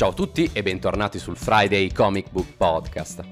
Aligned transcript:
Ciao 0.00 0.12
a 0.12 0.14
tutti 0.14 0.48
e 0.54 0.62
bentornati 0.62 1.18
sul 1.18 1.36
Friday 1.36 1.92
Comic 1.92 2.30
Book 2.30 2.56
Podcast. 2.56 3.22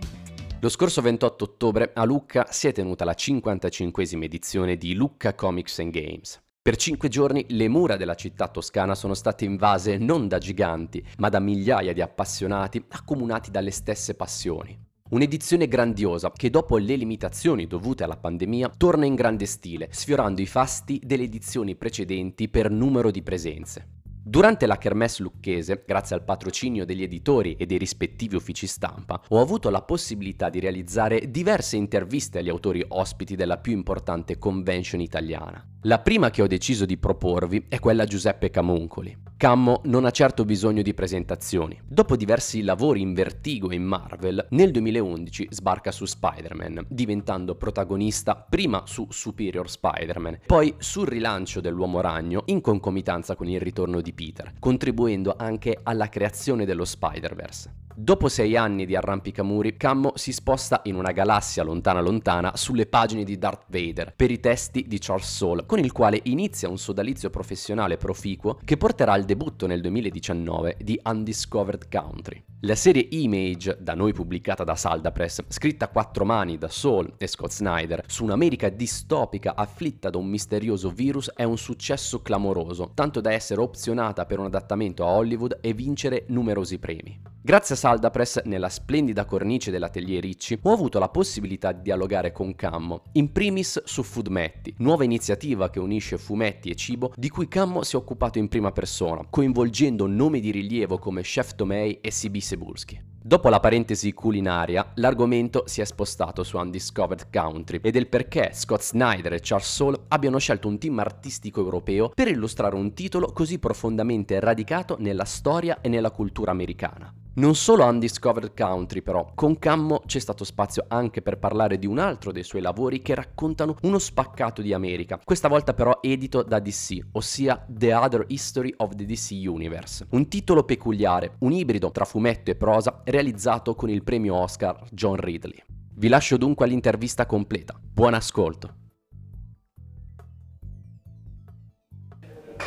Lo 0.61 0.69
scorso 0.69 1.01
28 1.01 1.45
ottobre 1.45 1.93
a 1.95 2.05
Lucca 2.05 2.49
si 2.51 2.69
è 2.69 2.73
tenuta 2.73 3.07
la 3.07 3.15
55esima 3.17 4.25
edizione 4.25 4.77
di 4.77 4.93
Lucca 4.93 5.35
Comics 5.35 5.79
and 5.79 5.93
Games. 5.93 6.39
Per 6.61 6.77
cinque 6.77 7.09
giorni 7.09 7.47
le 7.49 7.69
mura 7.69 7.97
della 7.97 8.15
città 8.15 8.49
toscana 8.49 8.95
sono 8.95 9.15
state 9.15 9.47
invase 9.47 9.97
non 9.97 10.29
da 10.29 10.37
giganti, 10.37 11.03
ma 11.17 11.31
da 11.31 11.41
migliaia 11.41 11.95
di 11.95 12.03
appassionati 12.03 12.85
accomunati 12.87 13.51
dalle 13.51 13.71
stesse 13.71 14.15
passioni. 14.15 14.79
Un'edizione 15.09 15.69
grandiosa 15.69 16.31
che 16.33 16.51
dopo 16.51 16.77
le 16.77 16.97
limitazioni 16.97 17.67
dovute 17.67 18.05
alla 18.05 18.19
pandemia 18.19 18.75
torna 18.77 19.07
in 19.07 19.15
grande 19.15 19.47
stile, 19.47 19.89
sfiorando 19.91 20.43
i 20.43 20.47
fasti 20.47 21.01
delle 21.03 21.23
edizioni 21.23 21.77
precedenti 21.77 22.51
per 22.51 22.71
numero 22.71 23.11
di 23.11 23.23
presenze. 23.23 23.98
Durante 24.29 24.67
la 24.67 24.77
kermesse 24.77 25.23
lucchese, 25.23 25.85
grazie 25.87 26.15
al 26.15 26.23
patrocinio 26.23 26.85
degli 26.85 27.03
editori 27.03 27.57
e 27.59 27.65
dei 27.65 27.79
rispettivi 27.79 28.37
uffici 28.37 28.67
stampa, 28.67 29.23
ho 29.29 29.41
avuto 29.41 29.71
la 29.71 29.81
possibilità 29.81 30.51
di 30.51 30.61
realizzare 30.61 31.31
diverse 31.31 31.77
interviste 31.77 32.41
agli 32.41 32.51
autori 32.51 32.85
ospiti 32.89 33.37
della 33.37 33.57
più 33.57 33.73
importante 33.73 34.37
convention 34.37 35.01
italiana. 35.01 35.67
La 35.83 36.01
prima 36.01 36.31
che 36.31 36.43
ho 36.43 36.49
deciso 36.49 36.85
di 36.85 36.99
proporvi 36.99 37.67
è 37.69 37.79
quella 37.79 38.05
Giuseppe 38.05 38.51
Camuncoli. 38.51 39.17
Cammo 39.37 39.81
non 39.85 40.07
ha 40.07 40.11
certo 40.11 40.45
bisogno 40.45 40.83
di 40.83 40.93
presentazioni. 40.93 41.81
Dopo 41.87 42.17
diversi 42.17 42.63
lavori 42.63 43.01
in 43.01 43.15
Vertigo 43.15 43.73
in 43.73 43.85
Marvel, 43.85 44.45
nel 44.51 44.73
2011 44.73 45.47
sbarca 45.51 45.93
su 45.93 46.05
Spider-Man, 46.05 46.87
diventando 46.89 47.55
protagonista 47.55 48.35
prima 48.35 48.83
su 48.87 49.07
Superior 49.09 49.71
Spider-Man, 49.71 50.41
poi 50.47 50.75
sul 50.79 51.07
rilancio 51.07 51.61
dell'Uomo 51.61 52.01
Ragno 52.01 52.43
in 52.47 52.61
concomitanza 52.61 53.37
con 53.37 53.49
il 53.49 53.61
ritorno 53.61 54.01
di 54.01 54.13
Peter, 54.13 54.55
contribuendo 54.59 55.37
anche 55.39 55.79
alla 55.81 56.09
creazione 56.09 56.65
dello 56.65 56.85
Spider-Verse. 56.85 57.87
Dopo 58.01 58.29
sei 58.29 58.57
anni 58.57 58.87
di 58.87 58.95
arrampicamuri, 58.95 59.77
Cammo 59.77 60.13
si 60.15 60.31
sposta 60.31 60.83
in 60.85 60.95
una 60.95 61.11
galassia 61.11 61.65
lontana 61.65 62.01
lontana 62.01 62.53
sulle 62.55 62.87
pagine 62.87 63.25
di 63.25 63.39
Darth 63.39 63.65
Vader 63.67 64.13
per 64.15 64.31
i 64.31 64.39
testi 64.39 64.85
di 64.87 64.99
Charles 65.01 65.29
Soule, 65.29 65.67
con 65.67 65.81
il 65.81 65.91
quale 65.91 66.21
inizia 66.27 66.69
un 66.69 66.79
sodalizio 66.79 67.29
professionale 67.29 67.97
proficuo 67.97 68.61
che 68.65 68.77
porterà 68.77 69.15
al 69.15 69.25
debutto 69.25 69.67
nel 69.67 69.81
2019 69.81 70.77
di 70.81 71.01
Undiscovered 71.03 71.89
Country. 71.89 72.41
La 72.63 72.75
serie 72.75 73.07
Image, 73.11 73.77
da 73.79 73.95
noi 73.95 74.13
pubblicata 74.13 74.65
da 74.65 74.75
Saldapress, 74.75 75.45
scritta 75.47 75.85
a 75.85 75.89
quattro 75.89 76.25
mani 76.25 76.59
da 76.59 76.67
Saul 76.67 77.15
e 77.17 77.29
Scott 77.29 77.53
Snyder, 77.53 78.03
su 78.09 78.25
un'America 78.25 78.69
distopica 78.69 79.55
afflitta 79.55 80.11
da 80.11 80.19
un 80.19 80.27
misterioso 80.27 80.91
virus, 80.91 81.31
è 81.37 81.45
un 81.45 81.57
successo 81.57 82.21
clamoroso, 82.21 82.91
tanto 82.95 83.21
da 83.21 83.31
essere 83.31 83.61
opzionata 83.61 84.27
per 84.27 84.41
un 84.41 84.47
adattamento 84.47 85.07
a 85.07 85.11
Hollywood 85.11 85.59
e 85.61 85.73
vincere 85.73 86.25
numerosi 86.31 86.81
premi. 86.81 87.21
Grazie 87.41 87.77
a 87.77 87.79
Saldapress, 87.79 88.43
nella 88.43 88.69
splendida 88.69 89.25
cornice 89.25 89.71
dell'atelier 89.71 90.21
Ricci, 90.21 90.59
ho 90.61 90.73
avuto 90.73 90.99
la 90.99 91.09
possibilità 91.09 91.71
di 91.71 91.83
dialogare 91.83 92.33
con 92.33 92.55
Cammo, 92.57 93.05
in 93.13 93.31
primis 93.31 93.85
su 93.85 94.03
Foodmetti, 94.03 94.75
nuova 94.79 95.05
iniziativa 95.05 95.71
che 95.71 95.79
unisce 95.79 96.19
fumetti 96.19 96.69
e 96.69 96.75
cibo 96.75 97.13
di 97.17 97.31
cui 97.31 97.47
Cammo 97.47 97.85
si 97.85 97.95
è 97.95 97.99
occupato 97.99 98.39
in 98.39 98.49
prima 98.49 98.73
persona, 98.73 99.25
coinvolgendo 99.31 100.07
nomi 100.07 100.41
di 100.41 100.51
rilievo 100.51 100.99
come 100.99 101.23
Chef 101.23 101.55
Tomei 101.55 102.01
e 102.03 102.11
CB 102.11 102.37
Cebulski. 102.49 102.99
Dopo 103.21 103.51
la 103.51 103.61
parentesi 103.61 104.15
culinaria, 104.15 104.93
l'argomento 104.95 105.65
si 105.67 105.83
è 105.83 105.85
spostato 105.85 106.43
su 106.43 106.57
Undiscovered 106.57 107.29
Country 107.31 107.79
e 107.83 107.91
del 107.91 108.07
perché 108.07 108.53
Scott 108.55 108.81
Snyder 108.81 109.35
e 109.35 109.41
Charles 109.43 109.71
Soule 109.71 110.01
abbiano 110.09 110.39
scelto 110.39 110.67
un 110.67 110.79
team 110.79 110.99
artistico 110.99 111.61
europeo 111.61 112.09
per 112.09 112.29
illustrare 112.29 112.75
un 112.75 112.95
titolo 112.95 113.31
così 113.33 113.59
profondamente 113.59 114.41
radicato 114.41 114.97
nella 114.99 115.27
storia 115.27 115.83
e 115.83 115.91
nella 115.91 116.11
cultura 116.11 116.53
americana. 116.53 117.13
Non 117.39 117.55
solo 117.55 117.85
Undiscovered 117.85 118.53
Country 118.53 119.01
però, 119.01 119.31
con 119.37 119.61
Cammo 119.61 120.03
c'è 120.05 120.19
stato 120.19 120.43
spazio 120.43 120.87
anche 120.89 121.23
per 121.23 121.39
parlare 121.39 121.79
di 121.79 121.87
un 121.87 122.01
altro 122.01 122.33
dei 122.33 122.43
suoi 122.43 122.61
lavori 122.61 123.01
che 123.01 123.15
raccontano 123.15 123.77
uno 123.83 124.01
spaccato 124.01 124.61
di 124.61 124.73
America, 124.73 125.21
questa 125.23 125.47
volta 125.47 125.73
però 125.73 126.01
edito 126.03 126.43
da 126.43 126.59
DC, 126.59 126.99
ossia 127.13 127.65
The 127.69 127.95
Other 127.95 128.25
History 128.27 128.75
of 128.79 128.97
the 128.97 129.05
DC 129.05 129.41
Universe, 129.47 130.09
un 130.11 130.27
titolo 130.27 130.65
peculiare, 130.65 131.37
un 131.39 131.53
ibrido 131.53 131.93
tra 131.93 132.05
fumetto 132.05 132.51
e 132.51 132.57
prosa 132.57 133.03
realizzato 133.05 133.77
con 133.77 133.89
il 133.89 134.03
premio 134.03 134.35
Oscar 134.35 134.83
John 134.91 135.15
Ridley. 135.15 135.63
Vi 135.95 136.09
lascio 136.09 136.37
dunque 136.39 136.65
all'intervista 136.65 137.25
completa. 137.25 137.79
Buon 137.81 138.15
ascolto! 138.15 138.78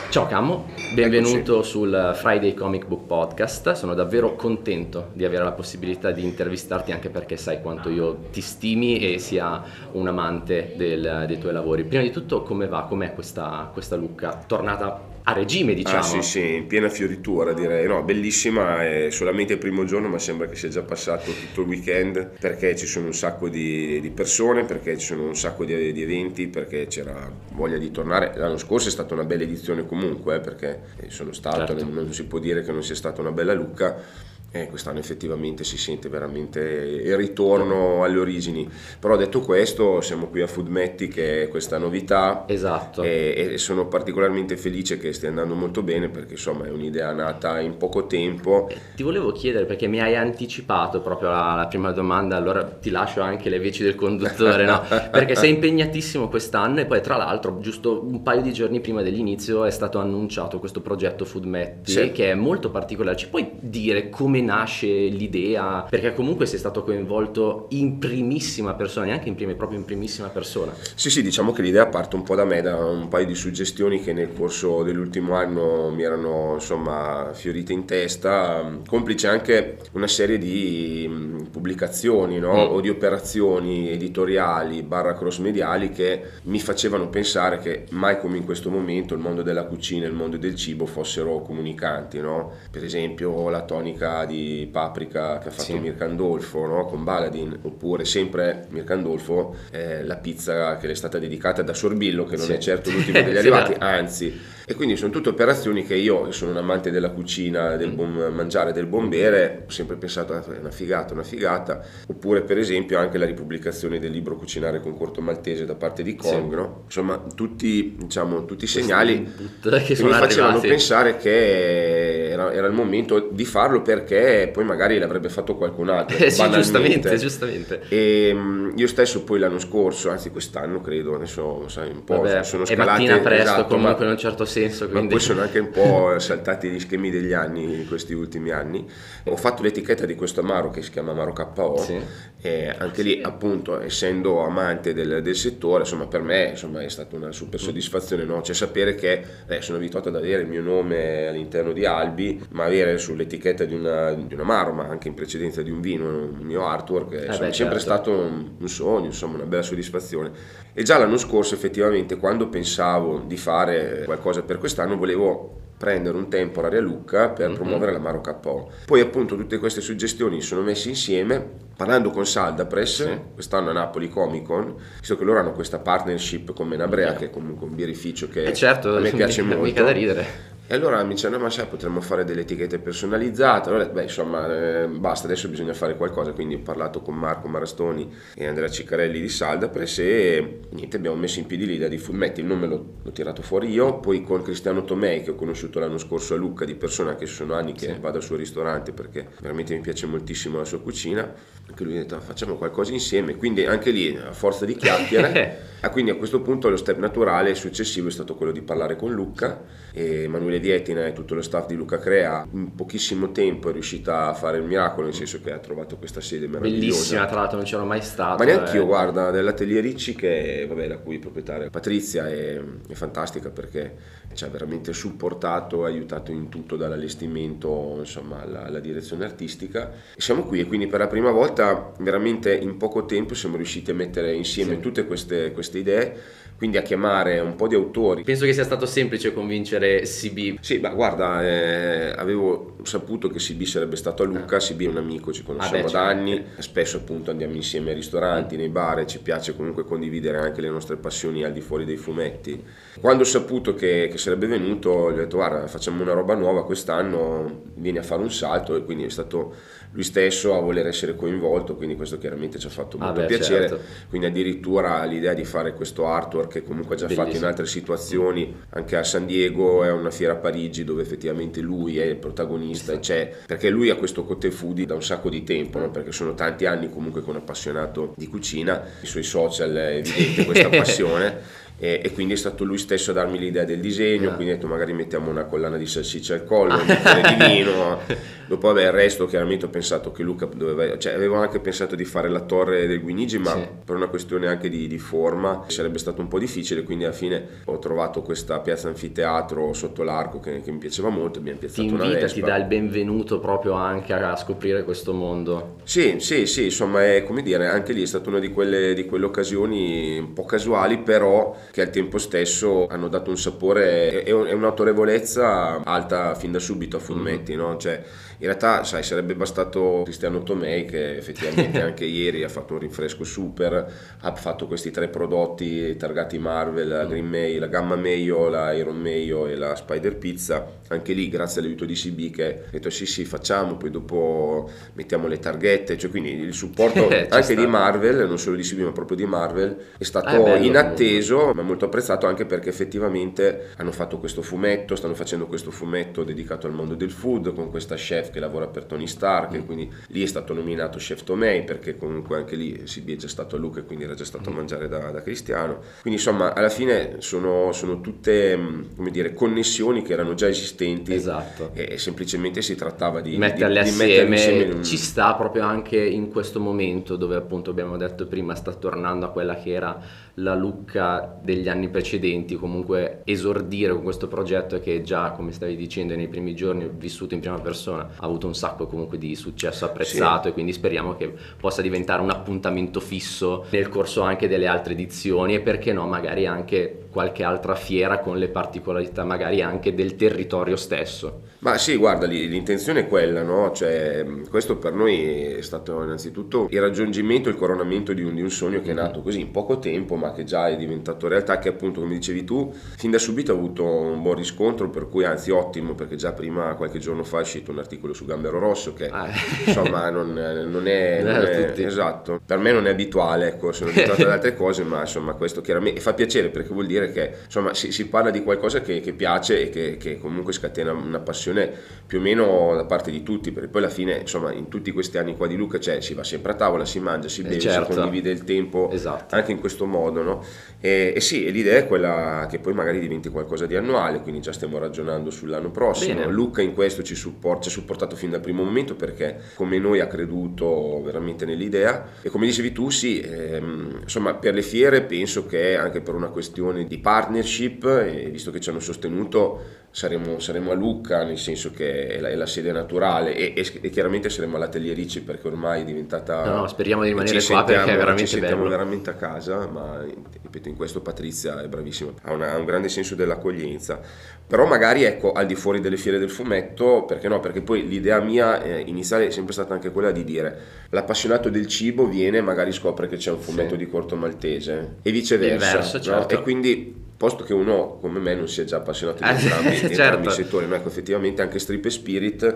Ciao 0.09 0.25
Cammo, 0.25 0.68
benvenuto 0.94 1.56
Eccoci. 1.56 1.69
sul 1.69 2.12
Friday 2.16 2.53
Comic 2.53 2.85
Book 2.88 3.06
Podcast. 3.06 3.74
Sono 3.74 3.94
davvero 3.94 4.35
contento 4.35 5.09
di 5.12 5.25
avere 5.25 5.44
la 5.44 5.52
possibilità 5.52 6.12
di 6.12 6.24
intervistarti 6.24 6.94
anche 6.94 7.09
perché 7.09 7.35
sai 7.35 7.62
quanto 7.62 7.90
io 7.90 8.16
ti 8.31 8.40
stimi 8.40 9.00
e 9.00 9.19
sia 9.19 9.62
un 9.91 10.07
amante 10.07 10.75
del, 10.78 11.25
dei 11.28 11.38
tuoi 11.38 11.51
lavori. 11.51 11.84
Prima 11.84 12.03
di 12.03 12.09
tutto, 12.09 12.41
come 12.41 12.68
va? 12.68 12.84
Com'è 12.84 13.13
questa, 13.13 13.69
questa 13.74 13.97
Lucca? 13.97 14.41
Tornata 14.47 15.00
a 15.23 15.33
regime, 15.33 15.73
diciamo. 15.73 15.99
Ah, 15.99 16.01
sì, 16.01 16.21
sì, 16.21 16.55
in 16.55 16.67
piena 16.67 16.89
fioritura 16.89 17.53
direi. 17.53 17.87
No, 17.87 18.03
bellissima, 18.03 18.83
è 18.83 19.09
solamente 19.11 19.53
il 19.53 19.59
primo 19.59 19.85
giorno, 19.85 20.07
ma 20.07 20.19
sembra 20.19 20.47
che 20.47 20.55
sia 20.55 20.69
già 20.69 20.81
passato 20.81 21.31
tutto 21.31 21.61
il 21.61 21.67
weekend 21.67 22.31
perché 22.39 22.75
ci 22.75 22.85
sono 22.85 23.07
un 23.07 23.13
sacco 23.13 23.49
di, 23.49 23.99
di 24.01 24.09
persone, 24.09 24.65
perché 24.65 24.97
ci 24.97 25.05
sono 25.05 25.23
un 25.23 25.35
sacco 25.35 25.65
di, 25.65 25.91
di, 25.91 26.01
eventi, 26.01 26.47
perché 26.47 26.87
c'era 26.87 27.31
voglia 27.53 27.77
di 27.77 27.91
tornare. 27.91 28.33
L'anno 28.35 28.57
scorso 28.57 28.87
è 28.87 28.91
stata 28.91 29.13
una 29.13 29.25
bella 29.25 29.43
edizione 29.43 29.85
comunque, 29.85 30.35
eh, 30.35 30.39
perché 30.39 30.81
sono 31.07 31.31
stato, 31.33 31.75
certo. 31.75 31.89
non 31.89 32.11
si 32.13 32.25
può 32.25 32.39
dire 32.39 32.63
che 32.63 32.71
non 32.71 32.83
sia 32.83 32.95
stata 32.95 33.21
una 33.21 33.31
bella 33.31 33.53
Lucca 33.53 34.29
eh, 34.53 34.67
quest'anno 34.67 35.00
effettivamente 35.00 35.63
si 35.63 35.78
sente 35.78 36.09
veramente 36.09 36.59
il 36.59 37.16
ritorno 37.16 38.03
alle 38.03 38.19
origini. 38.19 38.69
Però 39.00 39.16
detto 39.16 39.39
questo, 39.39 40.01
siamo 40.01 40.28
qui 40.28 40.41
a 40.41 40.47
Foodmetti 40.47 41.07
che 41.07 41.44
è 41.44 41.47
questa 41.47 41.78
novità. 41.78 42.44
Esatto. 42.47 43.01
E, 43.01 43.51
e, 43.53 43.57
sono 43.57 43.88
particolarmente 43.88 44.57
felice 44.57 44.97
che 44.97 45.13
stia 45.13 45.29
andando 45.29 45.56
molto 45.56 45.84
bene 45.84 46.09
perché 46.09 46.34
insomma 46.34 46.66
è 46.66 46.69
un'idea 46.69 47.13
nata 47.13 47.62
in 47.62 47.78
poco 47.78 48.07
tempo. 48.07 48.67
Eh, 48.67 48.75
ti 48.95 49.03
volevo 49.03 49.31
chiedere 49.31 49.66
perché 49.66 49.88
mi 49.88 50.01
hai 50.01 50.17
anticipato 50.17 51.00
proprio 51.00 51.29
la, 51.29 51.56
la 51.56 51.68
prima 51.68 51.91
domanda, 51.91 52.35
allora 52.35 52.63
ti 52.66 52.89
lascio 52.89 53.22
anche 53.22 53.50
le 53.50 53.59
veci 53.59 53.83
del 53.83 53.95
conduttore, 53.95 54.66
no? 54.66 54.81
Perché 55.12 55.35
sei 55.35 55.51
impegnatissimo 55.51 56.28
quest'anno 56.28 56.81
e 56.81 56.85
poi 56.85 57.01
tra 57.01 57.16
l'altro 57.16 57.59
giusto 57.59 58.03
un 58.03 58.22
paio 58.22 58.41
di 58.41 58.51
giorni 58.51 58.81
prima 58.81 59.01
dell'inizio 59.01 59.63
è 59.63 59.72
stato 59.72 60.00
annunciato 60.00 60.59
questo 60.59 60.81
progetto 60.81 61.23
Foodmetti 61.23 61.91
sì. 61.91 62.12
che 62.12 62.31
è 62.31 62.33
molto 62.33 62.69
particolare. 62.69 63.16
Ci 63.16 63.29
puoi 63.29 63.50
dire 63.59 64.09
come 64.09 64.41
nasce 64.41 64.88
l'idea? 64.88 65.85
Perché 65.90 66.13
comunque 66.13 66.46
sei 66.46 66.59
stato 66.59 66.84
coinvolto 66.84 67.68
in 67.69 67.97
primissima 67.97 68.74
persona, 68.74 69.06
neanche 69.06 69.29
in 69.29 69.35
prima, 69.35 69.53
proprio 69.53 69.79
in 69.79 69.85
primissima 69.85 70.28
persona. 70.29 70.74
Sì, 70.96 71.09
sì, 71.09 71.22
diciamo 71.22 71.52
che 71.52 71.62
l'idea 71.62 71.88
parte 71.88 72.16
un 72.16 72.24
po' 72.24 72.35
da 72.35 72.46
me, 72.46 72.62
da 72.62 72.78
un 72.78 73.07
paio 73.07 73.25
di 73.25 73.35
suggestioni 73.35 74.01
che 74.01 74.13
nel 74.13 74.34
corso 74.34 74.84
dell'ultimo 74.84 75.35
anno 75.35 75.90
mi 75.90 76.03
erano 76.03 76.53
insomma 76.56 77.30
fiorite 77.34 77.74
in 77.74 77.85
testa, 77.85 78.80
complice 78.88 79.28
anche 79.28 79.78
una 79.94 80.07
serie 80.07 80.38
di 80.38 81.06
mm, 81.09 81.40
pubblicazioni 81.51 82.40
no? 82.40 82.53
mm. 82.53 82.74
o 82.74 82.81
di 82.81 82.90
operazioni 82.90 83.90
editoriali 83.90 84.84
barra 84.84 85.13
cross 85.13 85.40
mediali 85.40 85.91
che 85.91 86.24
mi 86.44 86.59
facevano 86.59 87.09
pensare 87.09 87.59
che 87.59 87.85
mai 87.91 88.19
come 88.19 88.38
in 88.38 88.46
questo 88.46 88.69
momento 88.69 89.13
il 89.13 89.19
mondo 89.19 89.41
della 89.41 89.66
cucina 89.66 90.06
e 90.06 90.09
il 90.09 90.13
mondo 90.13 90.38
del 90.38 90.56
cibo 90.56 90.85
fossero 90.85 91.41
comunicanti, 91.41 92.19
no? 92.19 92.51
per 92.69 92.84
esempio 92.84 93.50
la 93.50 93.63
tonica 93.63 94.25
di 94.25 94.31
Paprika 94.72 95.40
che 95.40 95.50
ha 95.50 95.52
fatto 95.52 95.64
sì. 95.64 95.80
Mircandolfo 95.80 96.66
no? 96.66 96.86
con 96.86 97.03
Baladin, 97.03 97.59
oppure 97.64 98.06
sempre 98.06 98.68
Mircandolfo, 98.69 99.56
eh, 99.72 100.04
la 100.04 100.18
pizza 100.18 100.78
che 100.78 100.88
le 100.88 100.94
è 100.94 100.95
stata 100.95 101.19
dedicata 101.19 101.62
da 101.62 101.74
Sorbillo, 101.74 102.25
che 102.25 102.38
non 102.38 102.45
sì. 102.45 102.54
è 102.54 102.57
certo 102.57 102.89
l'ultimo 102.92 103.22
degli 103.22 103.38
arrivati, 103.38 103.75
anzi. 103.78 104.60
E 104.71 104.73
quindi 104.73 104.95
sono 104.95 105.12
tutte 105.12 105.27
operazioni 105.27 105.85
che 105.85 105.95
io, 105.95 106.23
che 106.23 106.31
sono 106.31 106.51
un 106.51 106.57
amante 106.57 106.91
della 106.91 107.09
cucina, 107.09 107.75
del 107.75 107.91
buon 107.91 108.31
mangiare, 108.33 108.71
del 108.71 108.85
buon 108.85 109.09
bere, 109.09 109.65
ho 109.68 109.69
sempre 109.69 109.97
pensato 109.97 110.31
ah, 110.31 110.41
è 110.45 110.59
una 110.59 110.71
figata, 110.71 111.13
una 111.13 111.23
figata. 111.23 111.83
Oppure 112.07 112.41
per 112.44 112.57
esempio 112.57 112.97
anche 112.97 113.18
la 113.18 113.25
ripubblicazione 113.25 114.00
del 114.00 114.12
libro 114.12 114.38
Cucinare 114.38 114.79
con 114.79 114.95
Corto 114.95 115.19
Maltese 115.19 115.65
da 115.65 115.75
parte 115.75 116.03
di 116.03 116.15
Kong, 116.15 116.50
sì. 116.50 116.56
no? 116.56 116.83
Insomma, 116.85 117.21
tutti, 117.35 117.97
diciamo, 118.00 118.45
tutti 118.45 118.63
i 118.63 118.68
segnali 118.68 119.29
che, 119.62 119.94
che 119.94 120.03
mi 120.03 120.12
facevano 120.12 120.62
pensare 120.62 121.17
che 121.17 122.29
era, 122.29 122.53
era 122.53 122.67
il 122.67 122.74
momento 122.74 123.27
di 123.29 123.44
farlo 123.44 123.81
perché 123.81 124.50
poi 124.53 124.63
magari 124.63 124.97
l'avrebbe 125.00 125.27
fatto 125.27 125.56
qualcun 125.56 125.89
altro. 125.89 126.15
Eh 126.15 126.29
sì, 126.31 126.50
giustamente, 126.50 127.17
giustamente. 127.17 127.81
E 127.89 128.31
mm, 128.33 128.77
io 128.77 128.88
stesso 128.88 129.24
poi 129.25 129.39
l'anno 129.39 129.59
scorso, 129.59 130.09
anzi 130.09 130.29
quest'anno 130.29 130.79
credo, 130.79 131.15
adesso 131.15 131.67
sai, 131.67 131.89
un 131.89 132.06
po' 132.06 132.21
Vabbè, 132.21 132.44
sono 132.44 132.63
scalati. 132.63 133.06
È 133.06 133.09
mattina 133.09 133.19
presto 133.19 133.44
esatto, 133.44 133.67
comunque 133.67 134.00
ma, 134.00 134.06
in 134.06 134.12
un 134.12 134.17
certo 134.17 134.45
senso. 134.45 134.59
Quindi. 134.68 134.94
Ma 134.94 135.08
poi 135.08 135.19
sono 135.19 135.42
anche 135.42 135.60
un 135.60 135.69
po' 135.69 136.18
saltati 136.19 136.69
gli 136.69 136.80
schemi 136.80 137.10
degli 137.10 137.34
anni, 137.34 137.81
in 137.81 137.88
questi 137.88 138.13
ultimi 138.13 138.52
anni. 138.52 138.86
Ho 139.25 139.36
fatto 139.36 139.62
l'etichetta 139.63 140.06
di 140.06 140.16
questo 140.16 140.42
amaro 140.42 140.69
che 140.69 140.81
si 140.81 140.92
chiama 140.92 141.12
Amaro 141.12 141.34
KO 141.34 141.78
sì. 141.78 142.00
E 142.44 142.74
anche 142.75 143.04
lì, 143.04 143.22
appunto, 143.22 143.80
essendo 143.80 144.44
amante 144.44 144.96
del, 144.96 145.22
del 145.22 145.36
settore, 145.36 145.81
insomma, 145.81 146.08
per 146.08 146.22
me 146.22 146.50
insomma, 146.50 146.81
è 146.81 146.90
stata 146.90 147.16
una 147.16 147.31
super 147.31 147.62
mm. 147.62 147.63
soddisfazione, 147.63 148.24
no? 148.24 148.42
cioè 148.42 148.56
sapere 148.56 148.96
che 148.96 149.24
eh, 149.48 149.62
sono 149.62 149.78
abituato 149.78 150.10
ad 150.10 150.16
avere 150.16 150.42
il 150.42 150.48
mio 150.48 150.63
nome 150.63 151.28
all'interno 151.28 151.72
di 151.72 151.86
Albi, 151.86 152.44
ma 152.50 152.63
avere 152.63 152.98
sull'etichetta 152.98 153.63
di 153.66 153.75
una, 153.75 154.12
di 154.13 154.34
una 154.34 154.44
Maro, 154.44 154.72
ma 154.72 154.88
anche 154.88 155.08
in 155.08 155.13
precedenza 155.13 155.62
di 155.62 155.69
un 155.69 155.81
vino, 155.81 156.06
un 156.08 156.40
mio 156.42 156.66
artwork, 156.66 157.12
eh, 157.12 157.25
insomma, 157.28 157.46
beh, 157.46 157.50
è 157.50 157.54
sempre 157.54 157.80
certo. 157.80 157.94
stato 157.94 158.12
un, 158.12 158.50
un 158.58 158.69
sogno, 158.69 159.06
insomma, 159.06 159.36
una 159.36 159.46
bella 159.46 159.62
soddisfazione. 159.62 160.31
E 160.74 160.81
già 160.81 160.98
l'anno 160.98 161.18
scorso, 161.18 161.54
effettivamente, 161.54 162.18
quando 162.18 162.48
pensavo 162.48 163.19
di 163.19 163.38
fare 163.38 164.02
qualcosa 164.06 164.40
per 164.43 164.57
quest'anno, 164.57 164.97
volevo 164.97 165.59
prendere 165.81 166.15
un 166.15 166.29
temporary 166.29 166.77
a 166.77 166.81
Lucca 166.81 167.29
per 167.29 167.47
mm-hmm. 167.47 167.55
promuovere 167.55 167.91
l'Amaro 167.91 168.21
KO. 168.21 168.69
Poi 168.85 168.99
appunto 168.99 169.35
tutte 169.35 169.57
queste 169.57 169.81
suggestioni 169.81 170.39
sono 170.39 170.61
messe 170.61 170.89
insieme, 170.89 171.43
parlando 171.75 172.11
con 172.11 172.27
Saldapress, 172.27 173.03
sì. 173.03 173.19
quest'anno 173.33 173.71
a 173.71 173.73
Napoli 173.73 174.07
Comic 174.07 174.43
Con, 174.43 174.75
visto 174.99 175.17
che 175.17 175.23
loro 175.23 175.39
hanno 175.39 175.53
questa 175.53 175.79
partnership 175.79 176.53
con 176.53 176.67
Menabrea, 176.67 177.07
yeah. 177.07 177.15
che 177.15 177.25
è 177.25 177.29
comunque 177.31 177.65
un 177.65 177.73
birrificio 177.73 178.27
che 178.27 178.43
eh 178.43 178.53
certo, 178.53 178.95
a 178.95 178.99
me 178.99 179.09
piace 179.11 179.41
mica, 179.41 179.55
molto. 179.55 179.71
Mica 179.71 179.83
da 179.83 179.91
ridere. 179.91 180.25
E 180.71 180.75
allora 180.75 181.03
mi 181.03 181.15
dicevano, 181.15 181.44
ma 181.44 181.50
sai, 181.50 181.68
potremmo 181.68 182.00
fare 182.00 182.23
delle 182.23 182.41
etichette 182.41 182.79
personalizzate. 182.79 183.68
Allora, 183.68 183.88
beh, 183.88 184.03
insomma, 184.03 184.47
eh, 184.83 184.88
basta, 184.88 185.25
adesso 185.25 185.50
bisogna 185.50 185.73
fare 185.73 185.97
qualcosa. 185.97 186.31
Quindi 186.31 186.56
ho 186.56 186.59
parlato 186.59 187.01
con 187.01 187.13
Marco 187.13 187.50
Marastoni 187.50 188.09
e 188.33 188.47
Andrea 188.47 188.69
Ciccarelli 188.69 189.19
di 189.19 189.27
Saldapress 189.27 190.00
e 190.00 190.59
niente, 190.69 190.95
abbiamo 190.95 191.18
messo 191.18 191.39
in 191.39 191.45
piedi 191.45 191.65
l'idea 191.65 191.89
di 191.89 191.97
fumetti. 191.97 192.39
Il 192.39 192.45
nome 192.45 192.68
l'ho, 192.68 192.85
l'ho, 193.03 193.12
tirato 193.12 193.41
fuori 193.41 193.69
io, 193.69 194.00
poi 194.00 194.23
con 194.23 194.44
Cristiano 194.44 194.85
Tomei, 194.85 195.23
che 195.23 195.31
ho 195.31 195.35
conosciuto 195.35 195.77
l'anno 195.79 195.97
scorso 195.97 196.35
a 196.35 196.38
Lucca, 196.38 196.63
di 196.63 196.75
persona 196.75 197.15
che 197.15 197.25
sono 197.25 197.53
anni 197.53 197.74
che 197.74 197.88
sì. 197.88 198.00
vado 198.00 198.19
al 198.19 198.24
suo 198.24 198.38
ristorante 198.38 198.94
perché 198.94 199.27
veramente 199.41 199.75
mi 199.75 199.81
piace 199.81 200.06
moltissimo 200.06 200.57
la 200.57 200.63
sua 200.63 200.79
cucina. 200.79 201.33
Anche 201.67 201.83
lui 201.83 201.97
ha 201.97 202.00
detto, 202.00 202.17
facciamo 202.21 202.56
qualcosa 202.56 202.94
insieme. 202.94 203.35
Quindi 203.35 203.65
anche 203.65 203.91
lì, 203.91 204.15
a 204.15 204.31
forza 204.31 204.63
di 204.63 204.77
chiacchiere. 204.77 205.63
ah, 205.81 205.89
quindi 205.89 206.12
a 206.12 206.15
questo 206.15 206.39
punto 206.39 206.69
lo 206.69 206.77
step 206.77 206.97
naturale 206.97 207.56
successivo 207.56 208.07
è 208.07 208.12
stato 208.12 208.35
quello 208.35 208.53
di 208.53 208.62
parlare 208.62 208.95
con 208.95 209.12
Lucca 209.12 209.63
e 209.91 210.24
Emanuele 210.24 210.59
Dietina 210.62 211.06
e 211.06 211.13
tutto 211.13 211.36
lo 211.36 211.42
staff 211.42 211.68
di 211.68 211.75
Luca 211.75 211.98
Crea 211.98 212.48
in 212.54 212.74
pochissimo 212.74 213.31
tempo 213.31 213.69
è 213.69 213.74
riuscita 213.74 214.28
a 214.28 214.34
fare 214.34 214.58
il 214.58 214.63
miracolo 214.63 215.08
nel 215.08 215.16
senso 215.16 215.42
che 215.42 215.52
ha 215.52 215.60
trovato 215.60 215.98
questa 215.98 216.22
sede 216.22 216.48
meravigliosa 216.48 216.80
bellissima 216.80 217.25
tra 217.25 217.40
l'altro 217.40 217.58
non 217.58 217.66
c'ero 217.66 217.84
mai 217.84 218.02
stato 218.02 218.38
ma 218.38 218.50
neanche 218.50 218.78
io 218.78 218.84
eh. 218.84 218.86
guarda 218.86 219.31
dell'atelier 219.31 219.84
Ricci 219.84 220.16
che 220.16 220.66
vabbè 220.68 220.88
la 220.88 220.98
cui 220.98 221.19
proprietaria 221.19 221.69
Patrizia 221.69 222.30
è, 222.30 222.62
è 222.88 222.94
fantastica 222.94 223.50
perché 223.50 224.19
ci 224.33 224.44
ha 224.44 224.50
veramente 224.50 224.94
supportato 224.94 225.86
aiutato 225.86 226.31
in 226.31 226.50
tutto 226.50 226.75
dall'allestimento 226.75 227.95
insomma 228.00 228.42
alla, 228.42 228.66
alla 228.66 228.80
direzione 228.80 229.25
artistica 229.25 229.92
e 230.16 230.22
siamo 230.22 230.44
qui 230.44 230.60
e 230.60 230.66
quindi 230.66 230.88
per 230.88 231.00
la 231.00 231.07
prima 231.07 231.31
volta 231.31 231.92
veramente 232.00 232.54
in 232.54 232.78
poco 232.78 233.06
tempo 233.06 233.33
siamo 233.33 233.56
riusciti 233.56 233.92
a 233.92 233.94
mettere 233.94 234.33
insieme 234.33 234.75
sì. 234.75 234.80
tutte 234.80 235.06
queste, 235.06 235.51
queste 235.51 235.80
idee 235.80 236.39
quindi 236.62 236.78
a 236.78 236.83
chiamare 236.83 237.39
un 237.39 237.56
po' 237.56 237.68
di 237.68 237.74
autori. 237.74 238.22
Penso 238.22 238.45
che 238.45 238.54
sia 238.54 238.63
stato 238.63 238.86
semplice 238.86 239.33
convincere 239.33 240.01
CB. 240.01 240.60
Sì, 240.60 240.77
beh, 240.77 240.94
guarda, 240.94 241.44
eh, 241.44 242.13
avevo 242.16 242.75
saputo 242.84 243.30
che 243.30 243.39
CB 243.39 243.63
sarebbe 243.63 243.95
stato 243.95 244.22
a 244.22 244.27
Lucca, 244.27 244.57
ah. 244.57 244.60
CB 244.60 244.81
è 244.81 244.88
un 244.88 244.98
amico, 244.98 245.34
ci 245.34 245.42
conosciamo 245.42 245.77
ah, 245.77 245.81
beh, 245.81 245.84
da 245.86 245.89
certo. 245.89 246.07
anni, 246.07 246.44
spesso 246.60 246.98
appunto 246.98 247.31
andiamo 247.31 247.56
insieme 247.56 247.89
ai 247.89 247.95
ristoranti, 247.95 248.57
nei 248.57 248.69
bar 248.69 249.00
e 249.00 249.07
ci 249.07 249.18
piace 249.22 249.56
comunque 249.56 249.84
condividere 249.86 250.38
anche 250.38 250.62
le 250.62 250.69
nostre 250.69 250.98
passioni 250.98 251.44
al 251.44 251.51
di 251.51 251.62
fuori 251.62 251.84
dei 251.84 251.98
fumetti. 251.98 252.63
Quando 253.00 253.24
ho 253.24 253.25
saputo 253.25 253.74
che, 253.74 254.07
che 254.12 254.19
sarebbe 254.21 254.47
venuto, 254.47 255.12
gli 255.12 255.15
ho 255.15 255.18
detto 255.18 255.38
guarda 255.38 255.68
facciamo 255.68 256.01
una 256.01 256.13
roba 256.13 256.35
nuova 256.35 256.65
quest'anno, 256.65 257.63
vieni 257.75 257.97
a 257.97 258.03
fare 258.03 258.21
un 258.21 258.31
salto 258.31 258.75
e 258.75 258.83
quindi 258.83 259.06
è 259.06 259.09
stato 259.09 259.53
lui 259.94 260.03
stesso 260.03 260.56
a 260.56 260.62
voler 260.62 260.88
essere 260.88 261.15
coinvolto, 261.15 261.75
quindi 261.75 261.95
questo 261.95 262.18
chiaramente 262.18 262.59
ci 262.59 262.68
ha 262.68 262.69
fatto 262.69 262.97
ah, 262.97 263.06
molto 263.06 263.19
ah 263.19 263.23
beh, 263.23 263.27
piacere. 263.27 263.68
Certo. 263.68 263.83
Quindi 264.09 264.27
addirittura 264.27 265.03
l'idea 265.03 265.33
di 265.33 265.44
fare 265.44 265.73
questo 265.73 266.07
artwork 266.07 266.51
che 266.51 266.63
comunque 266.63 266.95
ha 266.95 266.97
già 266.97 267.06
Bellissimo. 267.06 267.27
fatto 267.27 267.38
in 267.38 267.45
altre 267.45 267.65
situazioni, 267.65 268.56
anche 268.69 268.95
a 268.95 269.03
San 269.03 269.25
Diego 269.25 269.83
è 269.83 269.91
una 269.91 270.12
fiera 270.12 270.33
a 270.33 270.38
Parigi 270.38 270.83
dove 270.83 271.01
effettivamente 271.01 271.59
lui 271.59 272.00
è 272.00 272.06
il 272.06 272.15
protagonista, 272.15 272.97
c'è, 273.00 273.31
perché 273.45 273.69
lui 273.69 273.89
ha 273.89 273.95
questo 273.95 274.24
cote 274.24 274.50
foodie 274.50 274.85
da 274.85 274.94
un 274.94 275.03
sacco 275.03 275.29
di 275.29 275.44
tempo, 275.44 275.79
no? 275.79 275.91
perché 275.91 276.12
sono 276.12 276.33
tanti 276.35 276.65
anni 276.65 276.89
comunque 276.89 277.21
che 277.21 277.29
un 277.29 277.35
appassionato 277.38 278.13
di 278.15 278.27
cucina, 278.27 278.81
i 279.01 279.06
suoi 279.06 279.24
social 279.24 279.74
è 279.74 279.95
evidente 279.95 280.45
questa 280.45 280.69
passione 280.71 281.59
e, 281.83 282.00
e, 282.04 282.12
quindi 282.12 282.33
è 282.33 282.38
stato 282.38 282.63
lui 282.63 282.78
stesso 282.78 283.10
a 283.10 283.16
darmi 283.16 283.39
l'idea 283.39 283.63
del 283.63 283.80
disegno, 283.80 284.30
ah. 284.30 284.33
quindi 284.33 284.51
ho 284.51 284.56
detto 284.56 284.68
magari 284.68 284.94
mettiamo 284.94 285.31
una 285.31 285.45
collana 285.45 285.78
di 285.78 285.88
salsiccia 285.88 286.36
al 286.36 286.45
collo, 286.45 286.75
un 286.75 286.86
bicchiere 286.86 287.36
di 287.36 287.44
vino, 287.44 288.00
dopo 288.51 288.68
vabbè, 288.68 288.83
il 288.83 288.92
resto 288.92 289.27
chiaramente 289.27 289.65
ho 289.65 289.69
pensato 289.69 290.12
che 290.12 290.24
Luca 290.24 290.45
doveva, 290.45 290.98
cioè 290.98 291.13
avevo 291.13 291.36
anche 291.36 291.62
pensato 291.62 291.95
di 291.95 292.03
fare 292.03 292.27
la 292.27 292.42
torre 292.42 292.86
del 292.86 293.01
Guinigi 293.01 293.38
ma 293.38 293.51
sì. 293.51 293.65
per 293.86 293.95
una 293.95 294.07
questione 294.07 294.48
anche 294.48 294.68
di, 294.68 294.88
di, 294.88 294.98
forma 294.98 295.63
sarebbe 295.68 295.98
stato 295.98 296.19
un 296.19 296.27
po' 296.27 296.38
difficile, 296.38 296.83
quindi 296.83 297.06
alla 297.06 297.13
fine 297.13 297.62
ho 297.63 297.80
trovato 297.80 298.21
questa 298.21 298.59
piazza 298.59 298.89
anfiteatro 298.89 299.71
sotto 299.71 300.03
l'arco 300.03 300.42
che, 300.42 300.59
che 300.59 300.69
mi 300.69 300.80
piaceva 300.80 301.07
molto, 301.07 301.39
abbiamo 301.39 301.59
piazzato 301.59 301.81
ti 301.81 301.88
invita, 301.88 302.03
una 302.03 302.13
Vespa. 302.13 302.33
ti 302.33 302.42
dà 302.42 302.56
il 302.57 302.65
benvenuto 302.65 303.39
proprio 303.39 303.74
anche 303.74 304.12
a 304.12 304.36
scoprire 304.36 304.83
questo 304.83 305.13
mondo. 305.13 305.77
Sì, 305.83 306.15
sì, 306.19 306.45
sì, 306.45 306.65
insomma 306.65 307.06
è 307.06 307.24
come 307.24 307.44
dire, 307.44 307.68
anche 307.68 307.94
lì 307.94 308.01
è 308.01 308.06
stata 308.06 308.27
una 308.27 308.39
di 308.39 308.51
quelle, 308.51 308.94
di 308.94 309.06
quelle 309.06 309.25
occasioni 309.25 310.18
un 310.19 310.33
po' 310.33 310.44
casuali 310.44 310.98
però 311.00 311.56
che 311.71 311.81
al 311.81 311.89
tempo 311.89 312.18
stesso 312.18 312.88
hanno 312.88 313.07
dato 313.07 313.30
un 313.30 313.38
sapore 313.38 314.25
e 314.25 314.33
un'autorevolezza 314.33 315.83
alta 315.86 316.36
fin 316.36 316.51
da 316.51 316.59
subito 316.59 316.98
a 316.98 317.00
fumetti, 317.00 317.53
mm-hmm. 317.53 317.62
no? 317.62 317.77
Cioè, 317.77 318.03
in 318.41 318.47
realtà, 318.47 318.83
sai, 318.83 319.03
sarebbe 319.03 319.35
bastato 319.35 320.01
Cristiano 320.03 320.41
Tomei 320.41 320.85
che 320.85 321.15
effettivamente 321.15 321.79
anche 321.81 322.05
ieri 322.05 322.43
ha 322.43 322.49
fatto 322.49 322.73
un 322.73 322.79
rinfresco 322.79 323.23
super, 323.23 323.93
ha 324.19 324.35
fatto 324.35 324.65
questi 324.65 324.89
tre 324.89 325.09
prodotti 325.09 325.95
targati 325.95 326.39
Marvel, 326.39 326.88
la 326.88 327.05
Green 327.05 327.27
May, 327.27 327.59
la 327.59 327.67
Gamma 327.67 327.95
Mayo, 327.95 328.49
la 328.49 328.73
Iron 328.73 328.97
Mayo 328.97 329.45
e 329.45 329.55
la 329.55 329.75
Spider 329.75 330.17
Pizza. 330.17 330.79
Anche 330.88 331.13
lì, 331.13 331.29
grazie 331.29 331.61
all'aiuto 331.61 331.85
di 331.85 331.93
CB 331.93 332.33
che 332.33 332.63
ha 332.65 332.69
detto 332.71 332.89
sì 332.89 333.05
sì 333.05 333.25
facciamo, 333.25 333.77
poi 333.77 333.91
dopo 333.91 334.69
mettiamo 334.93 335.27
le 335.27 335.38
targhette, 335.38 335.95
cioè 335.95 336.09
quindi 336.09 336.31
il 336.31 336.53
supporto 336.53 337.07
anche 337.29 337.55
di 337.55 337.67
Marvel, 337.67 338.27
non 338.27 338.39
solo 338.39 338.55
di 338.55 338.63
CB 338.63 338.79
ma 338.79 338.91
proprio 338.91 339.17
di 339.17 339.25
Marvel, 339.25 339.77
è 339.99 340.03
stato 340.03 340.29
ah, 340.29 340.39
bello, 340.39 340.65
inatteso 340.65 341.38
comunque. 341.38 341.61
ma 341.61 341.67
molto 341.67 341.85
apprezzato 341.85 342.25
anche 342.25 342.45
perché 342.45 342.69
effettivamente 342.69 343.69
hanno 343.77 343.91
fatto 343.91 344.17
questo 344.17 344.41
fumetto, 344.41 344.95
stanno 344.95 345.13
facendo 345.13 345.45
questo 345.45 345.69
fumetto 345.69 346.23
dedicato 346.23 346.65
al 346.65 346.73
mondo 346.73 346.95
del 346.95 347.11
food 347.11 347.53
con 347.53 347.69
questa 347.69 347.93
chef 347.95 348.29
che 348.31 348.39
lavora 348.39 348.68
per 348.68 348.86
Tony 348.86 349.07
Stark, 349.07 349.57
mm. 349.57 349.66
quindi 349.66 349.92
lì 350.07 350.24
è 350.24 350.25
stato 350.25 350.54
nominato 350.54 350.98
Chef 350.98 351.24
Tomei 351.24 351.63
perché 351.63 351.98
comunque 351.98 352.38
anche 352.38 352.56
lì 352.56 352.88
si 352.88 353.04
è 353.06 353.16
già 353.16 353.28
stato 353.28 353.56
a 353.56 353.60
Luca 353.60 353.81
e 353.81 353.83
quindi 353.83 354.05
era 354.05 354.15
già 354.15 354.25
stato 354.25 354.50
mm. 354.50 354.53
a 354.53 354.55
mangiare 354.55 354.88
da, 354.88 355.12
da, 355.12 355.22
Cristiano. 355.22 355.79
Quindi 356.01 356.20
insomma 356.20 356.53
alla 356.53 356.70
fine 356.70 357.17
sono, 357.20 357.72
sono 357.72 358.01
tutte 358.01 358.58
mm, 358.58 358.82
come 358.96 359.12
dire, 359.12 359.34
connessioni 359.34 360.01
che 360.01 360.13
erano 360.13 360.34
già 360.34 360.48
esistenti 360.48 361.13
esatto. 361.13 361.72
e, 361.74 361.89
e 361.91 361.98
semplicemente 361.98 362.62
si 362.62 362.75
trattava 362.75 363.22
di 363.22 363.38
metterle 363.38 363.84
di, 363.84 363.89
assieme. 363.89 364.25
Di 364.25 364.32
insieme 364.32 364.74
un... 364.74 364.84
Ci 364.84 364.98
sta 364.98 365.36
proprio 365.36 365.63
anche 365.63 365.98
in 365.98 366.29
questo 366.29 366.60
momento 366.60 367.15
dove 367.15 367.36
appunto 367.36 367.70
abbiamo 367.70 367.98
detto 367.98 368.25
prima 368.25 368.55
sta 368.55 368.74
tornando 368.74 369.25
a 369.25 369.29
quella 369.29 369.55
che 369.55 369.72
era 369.72 370.00
la 370.36 370.55
Lucca 370.55 371.39
degli 371.41 371.67
anni 371.67 371.89
precedenti, 371.89 372.55
comunque 372.55 373.22
esordire 373.25 373.94
con 373.94 374.03
questo 374.03 374.27
progetto 374.27 374.79
che 374.79 375.01
già 375.01 375.32
come 375.32 375.51
stavi 375.51 375.75
dicendo 375.75 376.15
nei 376.15 376.27
primi 376.27 376.55
giorni 376.55 376.89
vissuto 376.91 377.34
in 377.34 377.41
prima 377.41 377.60
persona 377.60 378.08
ha 378.18 378.25
avuto 378.25 378.48
un 378.48 378.56
sacco 378.56 378.88
comunque 378.88 379.18
di 379.18 379.36
successo 379.36 379.86
apprezzato 379.86 380.44
sì. 380.44 380.50
e 380.50 380.53
quindi 380.53 380.74
speriamo 380.74 381.15
che 381.15 381.34
possa 381.60 381.82
diventare 381.82 382.22
un 382.22 382.30
appuntamento 382.30 383.00
fisso 383.00 383.65
nel 383.70 383.89
corso 383.89 384.22
anche 384.22 384.48
delle 384.48 384.68
altre 384.68 384.94
edizioni 384.94 385.56
e 385.56 385.62
perché 385.62 385.94
no 385.94 386.08
magari 386.08 386.46
anche 386.46 387.08
qualche 387.12 387.44
altra 387.44 387.75
fiera 387.75 388.20
con 388.20 388.38
le 388.38 388.48
particolarità 388.48 389.24
magari 389.24 389.62
anche 389.62 389.94
del 389.94 390.15
territorio 390.15 390.77
stesso. 390.77 391.50
Ma 391.60 391.77
sì, 391.77 391.96
guarda, 391.96 392.25
l'intenzione 392.25 393.01
è 393.01 393.08
quella, 393.08 393.44
no? 393.44 393.72
Cioè, 393.72 394.25
questo 394.50 394.77
per 394.77 394.94
noi 394.94 395.58
è 395.58 395.62
stato 395.62 396.01
innanzitutto 396.01 396.68
il 396.72 396.82
raggiungimento, 396.82 397.50
il 397.50 397.56
coronamento 397.56 398.13
di 398.13 398.24
un, 398.24 398.34
di 398.34 398.41
un 398.41 398.50
sogno 398.50 398.82
che 398.82 398.89
è 398.89 398.94
nato 398.94 399.22
così 399.22 399.41
in 399.41 399.51
poco 399.51 399.77
tempo, 399.77 400.15
ma 400.15 400.34
che 400.34 400.44
già 400.44 400.70
è 400.70 400.75
diventato 400.75 401.27
realtà, 401.27 401.60
che 401.60 401.70
appunto, 401.70 402.01
come 402.01 402.15
dicevi 402.15 402.44
tu, 402.46 402.74
fin 402.74 403.12
da 403.12 403.20
subito 403.20 403.51
ha 403.51 403.56
avuto 403.56 403.86
un 403.86 404.24
buon 404.24 404.36
riscontro, 404.36 404.89
per 404.89 405.08
cui 405.08 405.24
anzi 405.24 405.51
ottimo, 405.51 405.94
perché 405.94 406.15
già 406.15 406.32
prima, 406.32 406.74
qualche 406.74 406.98
giorno 406.98 407.24
fa, 407.24 407.38
è 407.38 407.41
uscito 407.41 407.70
un 407.70 407.77
articolo 407.77 408.13
su 408.13 408.25
Gambero 408.25 408.58
Rosso 408.58 408.94
che 408.94 409.10
ah. 409.10 409.30
insomma 409.63 410.10
non, 410.10 410.34
non, 410.34 410.88
è, 410.88 411.22
non 411.24 411.46
è 411.46 411.74
esatto, 411.77 412.41
per 412.44 412.58
me 412.58 412.72
non 412.72 412.88
è 412.88 412.89
abituale, 412.89 413.50
ecco, 413.50 413.72
sono 413.72 413.91
abituato 413.91 414.24
ad 414.24 414.30
altre 414.32 414.56
cose, 414.56 414.84
ma 414.84 415.01
insomma 415.01 415.34
questo 415.34 415.62
chiaramente 415.62 416.00
fa 416.00 416.15
piacere 416.15 416.50
perché 416.50 416.70
vuol 416.70 416.88
dire 416.88 417.00
dire 417.01 417.12
che 417.12 417.38
insomma 417.46 417.74
si, 417.74 417.91
si 417.91 418.08
parla 418.08 418.29
di 418.29 418.43
qualcosa 418.43 418.81
che, 418.81 419.00
che 419.00 419.13
piace 419.13 419.62
e 419.62 419.70
che, 419.70 419.98
che, 419.98 420.17
comunque 420.17 420.53
scatena 420.53 420.91
una 420.91 421.20
passione 421.20 421.72
più 422.05 422.20
o 422.20 422.22
meno 422.22 422.75
da 422.75 422.86
parte 422.86 423.12
di 423.12 423.24
tutti, 423.24 423.51
perché 423.51 423.70
poi 423.70 423.84
alla 423.84 423.91
fine 423.91 424.17
insomma 424.17 424.51
in 424.51 424.67
tutti 424.67 424.91
questi 424.91 425.17
anni 425.17 425.36
qua 425.36 425.48
di 425.48 425.55
Luca 425.55 425.79
cioè, 425.79 426.01
si 426.01 426.13
va 426.13 426.24
sempre 426.24 426.51
a 426.51 426.55
tavola, 426.55 426.86
si 426.86 427.00
mangia, 427.00 427.27
si 427.27 427.41
beve, 427.41 427.60
certo. 427.60 427.91
si 427.91 427.98
condivide 427.98 428.29
il 428.29 428.43
tempo 428.43 428.89
esatto. 428.91 429.36
anche 429.36 429.51
in 429.51 429.60
questo 429.60 429.86
modo, 429.86 430.22
no? 430.22 430.43
E, 430.79 431.13
e 431.15 431.22
sì, 431.22 431.51
l'idea 431.51 431.77
è 431.77 431.88
quella 431.88 432.48
che 432.50 432.60
poi 432.60 432.74
magari 432.74 433.00
diventi 433.00 433.29
qualcosa 433.29 433.65
di 433.65 433.75
annuale, 433.75 434.22
quindi 434.22 434.41
già 434.41 434.51
stiamo 434.51 434.77
ragionando 434.77 435.29
sull'anno 435.29 435.72
prossimo. 435.72 436.20
Bene. 436.20 436.31
Luca 436.31 436.62
in 436.62 436.74
questo 436.74 437.03
ci, 437.03 437.15
support, 437.15 437.63
ci 437.63 437.70
ha 437.70 437.72
supportato 437.72 438.15
fin 438.15 438.29
dal 438.29 438.41
primo 438.41 438.63
momento 438.63 438.96
perché 438.96 439.39
come 439.55 439.77
noi 439.77 440.00
ha 440.00 440.08
creduto 440.08 441.01
veramente 441.03 441.46
nell'idea 441.46 442.10
e 442.22 442.29
come 442.29 442.46
dicevi 442.46 442.72
tu 442.72 442.89
sì, 442.89 443.20
ehm, 443.20 444.00
insomma 444.01 444.34
per 444.36 444.53
le 444.53 444.62
fiere 444.62 445.01
penso 445.01 445.46
che 445.46 445.75
anche 445.75 446.01
per 446.01 446.15
una 446.15 446.27
questione 446.27 446.86
di 446.91 446.98
partnership, 446.98 447.86
e 447.86 448.29
visto 448.29 448.51
che 448.51 448.60
ci 448.60 448.69
hanno 448.69 448.81
sostenuto 448.81 449.62
saremo, 449.91 450.39
saremo, 450.39 450.71
a 450.71 450.74
Lucca, 450.74 451.24
nel 451.24 451.38
senso 451.38 451.71
che 451.71 452.07
è 452.07 452.19
la, 452.19 452.29
è 452.29 452.36
la 452.36 452.45
sede 452.45 452.71
naturale 452.71 453.36
e, 453.36 453.53
e, 453.55 453.79
e, 453.81 453.89
chiaramente 453.89 454.29
saremo 454.29 454.55
all'Atelier 454.55 454.95
Ricci 454.95 455.21
perché 455.21 455.48
ormai 455.48 455.81
è 455.81 455.83
diventata... 455.83 456.45
No, 456.45 456.55
no, 456.62 456.67
speriamo 456.67 457.03
di 457.03 457.10
rimanere 457.10 457.33
qua 457.33 457.41
sentiamo, 457.41 457.65
perché 457.65 457.91
è 457.93 457.98
veramente 457.98 458.25
ci 458.25 458.38
sentiamo 458.38 458.63
bello. 458.63 458.69
veramente 458.69 459.10
a 459.10 459.13
casa, 459.13 459.67
ma 459.67 460.03
ripeto, 460.41 460.69
in 460.69 460.75
questo 460.75 461.01
Patrizia 461.01 461.62
è 461.62 461.67
bravissima, 461.67 462.12
ha, 462.24 462.31
una, 462.31 462.53
ha, 462.53 462.57
un 462.57 462.65
grande 462.65 462.89
senso 462.89 463.15
dell'accoglienza. 463.15 464.00
Però 464.48 464.65
magari 464.65 465.03
ecco, 465.03 465.31
al 465.31 465.45
di 465.45 465.55
fuori 465.55 465.79
delle 465.79 465.98
fiere 465.98 466.19
del 466.19 466.29
fumetto, 466.29 467.03
perché 467.05 467.27
no? 467.27 467.39
Perché 467.39 467.62
poi 467.62 467.88
l'idea 467.88 468.19
mia 468.19 468.62
eh, 468.62 468.81
iniziale 468.81 469.27
è 469.27 469.29
sempre 469.29 469.53
stata 469.53 469.74
anche 469.74 469.91
quella 469.91 470.12
di 470.12 470.24
dire 470.24 470.79
l'appassionato 470.89 471.50
del 471.50 471.67
cibo 471.67 472.05
viene 472.05 472.38
e 472.38 472.41
magari 472.41 472.71
scopre 472.71 473.07
che 473.07 473.15
c'è 473.15 473.31
un 473.31 473.39
fumetto 473.39 473.71
sì. 473.71 473.77
di 473.77 473.88
corto 473.88 474.15
maltese 474.15 474.95
e 475.01 475.12
viceversa. 475.12 475.74
Verso, 475.74 476.01
certo. 476.01 476.33
no? 476.33 476.39
E 476.39 476.43
quindi 476.43 476.95
posto 477.22 477.44
che 477.44 477.54
uno 477.54 478.00
come 478.01 478.18
me 478.18 478.34
non 478.34 478.48
sia 478.48 478.63
già 478.63 478.78
appassionato 478.78 479.22
di 479.22 479.30
eh, 479.30 479.34
entrambi, 479.34 479.75
certo. 479.75 479.86
entrambi 479.94 480.28
i 480.28 480.32
settori, 480.32 480.66
ma 480.66 480.78
ecco 480.78 480.88
effettivamente 480.88 481.44
anche 481.44 481.60
Strip 481.60 481.88
Spirit 481.88 482.56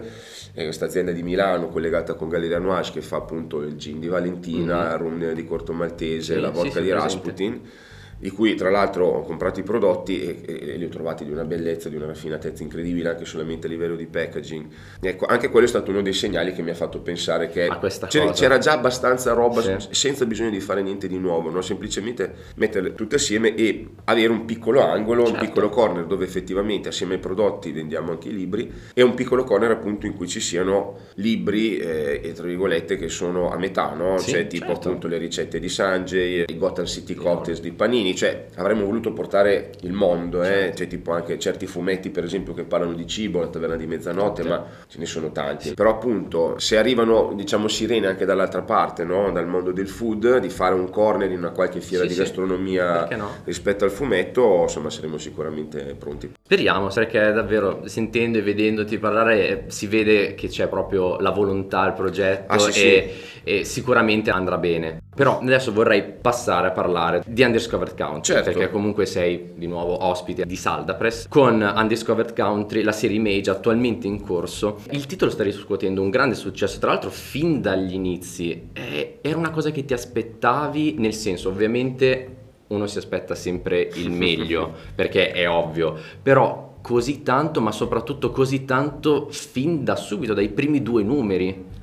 è 0.54 0.64
questa 0.64 0.86
azienda 0.86 1.12
di 1.12 1.22
Milano 1.22 1.70
collegata 1.70 2.16
con 2.16 2.30
Galleria 2.30 2.58
Noage 2.58 2.92
che 2.92 3.02
fa 3.02 3.18
appunto 3.18 3.62
il 3.62 3.76
gin 3.76 4.00
di 4.00 4.08
Valentina, 4.08 4.78
mm-hmm. 4.80 4.92
il 4.92 4.98
rum 4.98 5.34
di 5.34 5.46
Corto 5.46 5.72
Maltese, 5.72 6.34
sì, 6.34 6.40
la 6.40 6.50
vodka 6.50 6.80
sì, 6.80 6.82
di 6.82 6.92
Rasputin. 6.92 7.52
Presente 7.62 7.94
di 8.18 8.30
cui 8.30 8.56
tra 8.56 8.70
l'altro 8.70 9.08
ho 9.08 9.22
comprato 9.22 9.60
i 9.60 9.64
prodotti 9.64 10.22
e, 10.22 10.42
e, 10.46 10.78
li 10.78 10.86
ho 10.86 10.90
trovati 10.90 11.26
di 11.26 11.32
una 11.32 11.44
bellezza, 11.44 11.90
di 11.90 11.96
una 11.96 12.06
raffinatezza 12.06 12.64
incredibile 12.64 13.10
anche 13.10 13.26
solamente 13.26 13.68
a 13.68 13.70
livello 13.70 13.96
di 13.96 14.06
packaging. 14.06 14.66
Ecco, 15.02 15.26
anche 15.26 15.50
quello 15.50 15.66
è 15.66 15.70
stato 15.70 15.92
uno 15.92 16.02
dei 16.02 16.14
segnali 16.14 16.54
che 16.54 16.62
mi 16.62 16.70
ha 16.70 16.76
fatto 16.76 17.00
pensare 17.00 17.50
che 17.50 17.68
c'era, 18.08 18.32
c'era, 18.32 18.58
già 18.58 18.74
abbastanza 18.74 19.34
roba 19.34 19.62
sì. 19.62 19.88
senza 19.92 20.26
bisogno 20.26 20.50
di 20.50 20.60
fare 20.60 20.82
niente 20.82 21.08
di 21.08 21.18
nuovo, 21.18 21.50
no? 21.50 21.62
semplicemente 21.62 22.34
metterle 22.56 22.94
tutte 22.96 23.16
assieme 23.16 23.54
e 23.56 23.88
avere 24.06 24.32
un 24.32 24.46
piccolo 24.46 24.82
angolo, 24.82 25.26
certo. 25.26 25.40
un 25.40 25.46
piccolo 25.46 25.70
corner 25.70 26.06
dove 26.06 26.26
effettivamente 26.26 26.90
assieme 26.90 27.16
ai 27.16 27.20
prodotti 27.20 27.72
vendiamo 27.72 28.12
anche 28.12 28.30
i 28.30 28.34
libri 28.34 28.72
e 28.94 29.02
un 29.02 29.14
piccolo 29.14 29.44
corner 29.44 29.72
appunto 29.72 30.06
in 30.06 30.16
cui 30.16 30.28
ci 30.28 30.40
siano 30.40 30.98
libri 31.16 31.78
eh, 31.78 32.22
e 32.24 32.32
tra 32.34 32.46
virgolette 32.46 32.96
che 32.96 33.10
sono 33.10 33.52
a 33.52 33.58
metà, 33.58 33.94
no? 33.94 34.18
sì, 34.18 34.32
cioè 34.32 34.48
tipo 34.48 34.68
certo. 34.68 34.88
appunto 34.88 35.08
le 35.08 35.18
ricette 35.18 35.60
di 35.60 35.70
Sanjay, 35.70 36.46
i 36.48 36.58
Gotham 36.58 36.86
City 36.86 37.14
Cocktails 37.14 37.60
di 37.60 37.72
Panini 37.72 38.05
Panini, 38.06 38.16
cioè 38.16 38.46
avremmo 38.56 38.86
voluto 38.86 39.12
portare 39.14 39.72
il 39.82 39.92
mondo, 39.92 40.44
eh? 40.44 40.48
Certo. 40.48 40.78
cioè 40.78 40.88
tipo 40.88 41.12
anche 41.12 41.40
certi 41.40 41.66
fumetti 41.66 42.10
per 42.10 42.24
esempio 42.24 42.54
che 42.54 42.64
parlano 42.64 42.94
di 42.94 43.08
cibo, 43.08 43.40
la 43.40 43.48
taverna 43.48 43.76
di 43.76 43.88
mezzanotte, 43.88 44.44
certo. 44.44 44.58
ma 44.58 44.66
ce 44.88 45.00
ne 45.00 45.06
sono 45.06 45.32
tanti. 45.32 45.74
Però 45.74 45.90
appunto 45.90 46.60
se 46.60 46.78
arrivano 46.78 47.34
diciamo 47.34 47.68
sirene 47.68 48.08
anche 48.08 48.26
dall'altra 48.26 48.62
parte, 48.62 49.04
no? 49.04 49.32
dal 49.32 49.48
mondo 49.48 49.72
del 49.72 49.88
food, 49.88 50.38
di 50.38 50.50
fare 50.50 50.76
un 50.76 50.90
corner 50.90 51.32
in 51.32 51.40
una 51.40 51.50
qualche 51.50 51.82
fiera 51.82 52.04
sì, 52.04 52.10
di 52.10 52.14
sì. 52.14 52.20
gastronomia 52.20 53.08
no? 53.16 53.30
rispetto 53.46 53.86
al 53.86 53.92
fumetto, 53.92 54.62
insomma 54.64 54.90
saremo 54.90 55.18
sicuramente 55.18 55.96
pronti. 55.98 56.34
Speriamo, 56.44 56.88
perché 56.88 57.32
davvero 57.32 57.82
sentendo 57.86 58.38
e 58.38 58.42
vedendoti 58.42 58.98
parlare 59.00 59.66
si 59.68 59.88
vede 59.88 60.36
che 60.36 60.48
c'è 60.48 60.68
proprio 60.68 61.20
la 61.20 61.32
volontà, 61.32 61.88
il 61.88 61.94
progetto 61.94 62.54
ah, 62.54 62.60
sì, 62.60 62.82
e, 62.82 63.14
e 63.44 63.64
sicuramente 63.64 64.30
andrà 64.30 64.58
bene. 64.58 65.02
Però 65.16 65.40
adesso 65.40 65.72
vorrei 65.72 66.04
passare 66.04 66.68
a 66.68 66.72
parlare 66.72 67.24
di 67.26 67.42
Undiscovered 67.42 67.95
Country, 67.96 68.34
certo. 68.34 68.52
perché 68.52 68.70
comunque 68.70 69.06
sei 69.06 69.54
di 69.56 69.68
nuovo 69.68 70.04
ospite 70.06 70.46
di 70.46 70.56
Saldapress 70.56 71.28
con 71.28 71.62
Undiscovered 71.62 72.36
Country, 72.36 72.84
la 72.84 72.92
serie 72.92 73.18
Image 73.18 73.50
attualmente 73.50 74.08
in 74.08 74.22
corso. 74.22 74.80
Il 74.92 75.06
titolo 75.06 75.32
sta 75.32 75.44
riscuotendo 75.44 76.02
un 76.02 76.10
grande 76.10 76.36
successo, 76.36 76.80
tra 76.80 76.92
l'altro 76.92 77.10
fin 77.10 77.62
dagli 77.62 77.94
inizi. 77.94 78.70
Eh, 78.74 79.20
era 79.22 79.38
una 79.38 79.52
cosa 79.52 79.72
che 79.72 79.86
ti 79.86 79.94
aspettavi, 79.94 80.96
nel 80.98 81.14
senso 81.14 81.50
ovviamente 81.50 82.36
uno 82.68 82.88
si 82.88 82.98
aspetta 82.98 83.36
sempre 83.36 83.90
il 83.96 84.12
meglio, 84.12 84.74
perché 84.96 85.32
è 85.32 85.50
ovvio, 85.50 85.96
però 86.22 86.78
così 86.82 87.24
tanto, 87.24 87.62
ma 87.62 87.72
soprattutto 87.72 88.30
così 88.30 88.66
tanto 88.66 89.28
fin 89.32 89.84
da 89.84 89.96
subito, 89.96 90.34
dai 90.34 90.50
primi 90.50 90.84
due 90.84 91.04
numeri. 91.04 91.74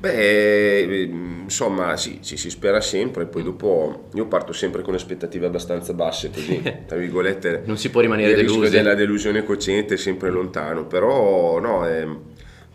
Beh, 0.00 1.08
insomma, 1.42 1.96
sì, 1.96 2.20
ci 2.22 2.36
si 2.36 2.50
spera 2.50 2.80
sempre, 2.80 3.26
poi 3.26 3.42
dopo 3.42 4.08
io 4.14 4.26
parto 4.26 4.52
sempre 4.52 4.82
con 4.82 4.94
aspettative 4.94 5.46
abbastanza 5.46 5.92
basse, 5.92 6.30
così, 6.30 6.62
tra 6.86 6.96
virgolette, 6.96 7.62
non 7.64 7.76
si 7.76 7.90
può 7.90 8.00
rimanere 8.00 8.34
deluso. 8.34 8.64
Il 8.64 8.70
della 8.70 8.94
delusione 8.94 9.42
cocente 9.42 9.94
è 9.94 9.98
sempre 9.98 10.30
lontano, 10.30 10.86
però 10.86 11.58
no, 11.58 11.84
è, 11.86 12.06